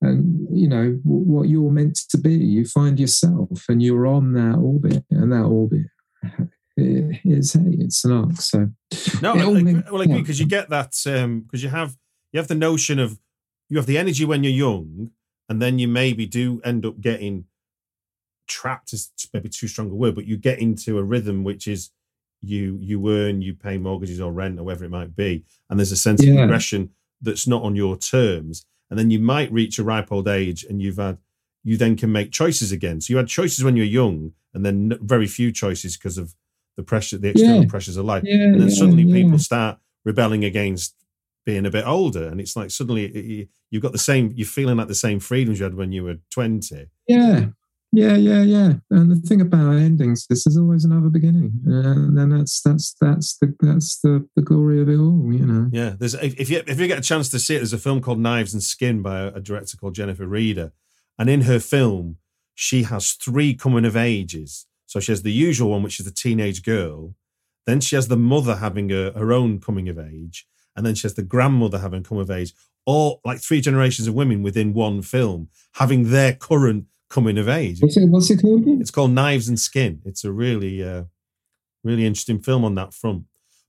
[0.03, 4.59] and you know what you're meant to be you find yourself and you're on that
[4.59, 5.86] orbit and that orbit
[6.78, 8.70] i- is hey it's an arc so
[9.23, 11.97] No, I, I, well, I agree because you get that um, because you have
[12.32, 13.19] you have the notion of
[13.69, 15.11] you have the energy when you're young,
[15.49, 17.44] and then you maybe do end up getting
[18.49, 21.90] trapped is maybe too strong a word, but you get into a rhythm which is
[22.43, 25.93] you you earn, you pay mortgages or rent or whatever it might be, and there's
[25.93, 26.36] a sense of Yeah.
[26.40, 26.90] progression
[27.20, 30.82] that's not on your terms, and then you might reach a ripe old age, and
[30.82, 31.19] you've had
[31.65, 33.01] you then can make choices again.
[33.01, 36.35] So you had choices when you're young, and then very few choices because of
[36.77, 37.69] the pressure, the external Yeah.
[37.69, 40.94] pressures of life yeah and then yeah, suddenly people start rebelling against
[41.44, 42.28] being a bit older.
[42.28, 45.19] And it's like suddenly it- you- you've got the same you're feeling like the same
[45.20, 47.47] freedoms you had when you were 20 yeah.
[47.94, 48.73] Yeah yeah yeah.
[48.90, 51.53] And the thing about endings this is always another beginning.
[51.66, 55.69] And then that's that's that's the that's the the glory of it all you know.
[55.73, 58.01] Yeah there's if you if you get a chance to see it there's a film
[58.01, 60.73] called knives and skin by a, a director called jennifer reeder.
[61.19, 62.16] And in her film
[62.55, 66.12] she has three coming of ages so she has the usual one which is the
[66.12, 67.14] teenage girl
[67.66, 70.47] then she has the mother having a, her own coming of age
[70.77, 72.52] and then she has the grandmother having coming of age
[72.85, 77.81] all like three generations of women within one film having their current coming of age
[77.81, 78.81] what's it what's it called again?
[78.81, 80.01] It's called Knives and Skin.
[80.05, 81.05] It's a really, uh,
[81.85, 83.24] really interesting film on that front.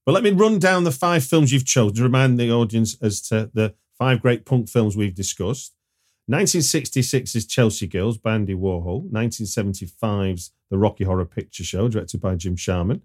[0.05, 3.21] But let me run down the five films you've chosen to remind the audience as
[3.29, 5.72] to the five great punk films we've discussed.
[6.27, 9.09] 1966 is Chelsea Girls by Andy Warhol.
[9.11, 13.01] 1975's The Rocky Horror Picture Show, directed by Jim Sharman.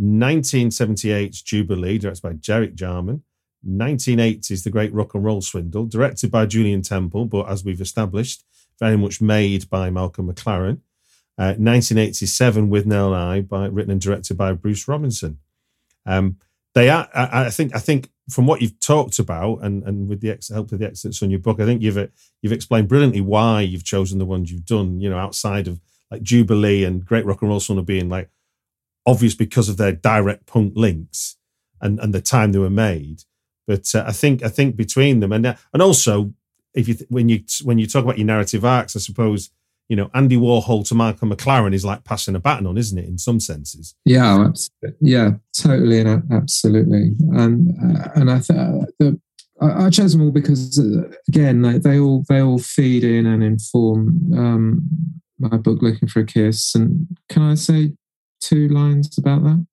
[0.00, 3.24] 1978's Jubilee, directed by Derek Jarman.
[3.68, 8.44] 1980's The Great Rock and Roll Swindle, directed by Julien Temple, but as we've established,
[8.78, 10.78] very much made by Malcolm McLaren.
[11.36, 15.38] Uh, 1987 Withnail I, by written and directed by Bruce Robinson.
[16.06, 16.36] Um,
[16.74, 20.20] they are, I, I think, I think from what you've talked about, and and with
[20.20, 23.20] the ex- help of the excerpts on your book, I think you've you've explained brilliantly
[23.20, 25.00] why you've chosen the ones you've done.
[25.00, 25.80] You know, outside of
[26.10, 28.30] like Jubilee and Great Rock and Roll Swindle being like
[29.06, 31.36] obvious because of their direct punk links
[31.80, 33.24] and and the time they were made.
[33.66, 36.32] But uh, I think I think between them and and also
[36.74, 39.50] if you th- when you when you talk about your narrative arcs, I suppose
[39.92, 43.04] you know Andy Warhol to Michael McLaren is like passing a baton on, isn't it?
[43.04, 43.94] In some senses.
[44.06, 44.96] Yeah, absolutely.
[45.02, 47.10] yeah, totally and absolutely.
[47.32, 49.20] And uh, and I the
[49.60, 53.26] I, I chose them all because uh, again they, they all they all feed in
[53.26, 54.88] and inform um,
[55.38, 56.74] my book, Looking for a Kiss.
[56.74, 57.92] And can I say
[58.40, 59.66] two lines about that?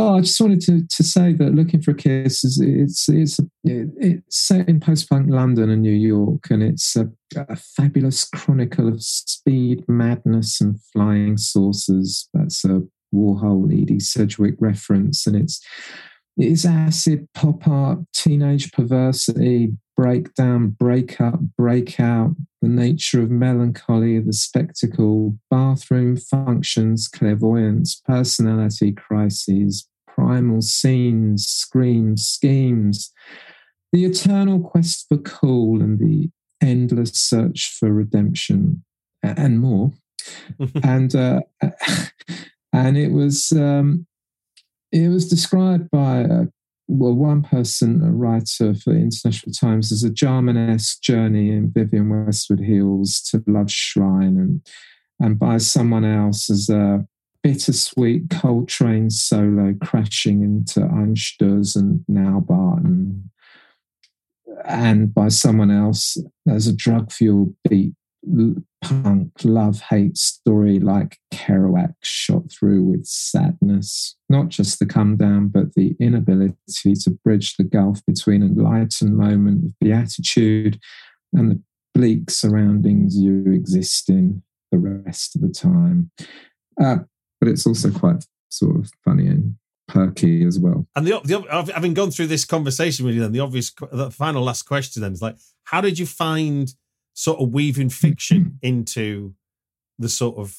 [0.00, 3.40] Oh, I just wanted to, to say that Looking for a Kiss is it's it's
[3.64, 9.02] it's set in post-punk London and New York, and it's a, a fabulous chronicle of
[9.02, 12.28] speed, madness, and flying saucers.
[12.32, 15.60] That's a Warhol, Edie Sedgwick reference, and it's
[16.38, 25.36] it's acid pop art, teenage perversity, breakdown, breakup, breakout, the nature of melancholy, the spectacle,
[25.50, 33.12] bathroom functions, clairvoyance, personality crises, primal scenes, screams, schemes,
[33.92, 38.84] the eternal quest for cool, and the endless search for redemption,
[39.22, 39.92] and more.
[40.82, 41.40] And uh,
[42.72, 44.06] and it was um,
[44.92, 46.44] it was described by uh,
[46.88, 52.26] well one person, a writer for the International Times, as a Jarman-esque journey in Vivienne
[52.26, 54.66] Westwood Hills to Love's Shrine, and
[55.20, 57.06] and by someone else as a
[57.42, 63.30] bittersweet Coltrane solo crashing into Einstürz and Naubarton,
[64.64, 66.16] and by someone else
[66.48, 68.07] as a drug-fueled beat l-
[68.82, 75.48] punk love hate story like Kerouac shot through with sadness, not just the come down,
[75.48, 80.78] but the inability to bridge the gulf between enlightened moment of beatitude
[81.32, 81.62] and the
[81.94, 86.10] bleak surroundings you exist in the rest of the time.
[86.80, 86.98] Uh,
[87.40, 90.86] but it's also quite sort of funny and perky as well.
[90.94, 94.42] And the, the having gone through this conversation with you, then the obvious, the final
[94.42, 96.72] last question then is like, how did you find
[97.18, 99.34] sort of weaving fiction into
[99.98, 100.56] the sort of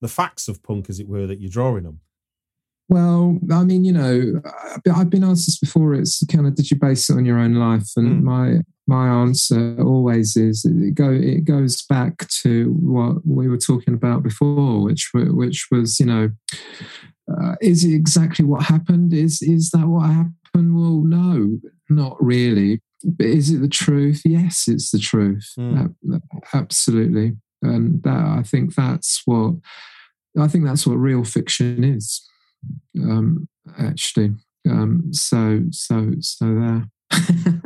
[0.00, 1.98] the facts of punk, as it were, that you're drawing on?
[2.88, 4.40] Well, I mean, you know,
[4.94, 5.92] I've been asked this before.
[5.94, 7.90] It's kind of, did you base it on your own life?
[7.96, 8.22] And Mm.
[8.22, 13.92] my my answer always is it go it goes back to what we were talking
[13.94, 16.30] about before, which which was, you know,
[17.30, 19.12] uh, is it exactly what happened?
[19.12, 20.74] Is is that what happened?
[20.80, 21.58] Well, no,
[21.90, 22.80] not really.
[23.04, 24.22] But is it the truth?
[24.24, 25.52] Yes, it's the truth.
[25.58, 25.94] Mm.
[26.14, 26.22] Ab-
[26.54, 29.54] absolutely, and that I think that's what
[30.38, 32.28] I think that's what real fiction is.
[33.00, 33.48] Um,
[33.78, 34.34] actually,
[34.68, 36.88] um, so so so there.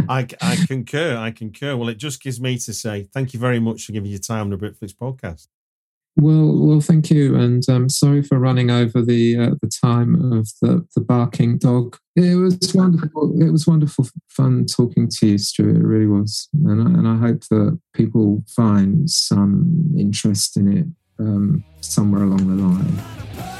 [0.09, 1.17] I, I concur.
[1.17, 1.77] I concur.
[1.77, 4.43] Well, it just gives me to say thank you very much for giving your time
[4.43, 5.49] on the Britflicks podcast.
[6.17, 10.51] Well, well, thank you, and um, sorry for running over the uh, the time of
[10.61, 11.97] the the barking dog.
[12.17, 13.41] It was wonderful.
[13.41, 15.77] It was wonderful fun talking to you, Stuart.
[15.77, 20.87] It really was, and I, and I hope that people find some interest in it
[21.21, 23.60] um, somewhere along the line.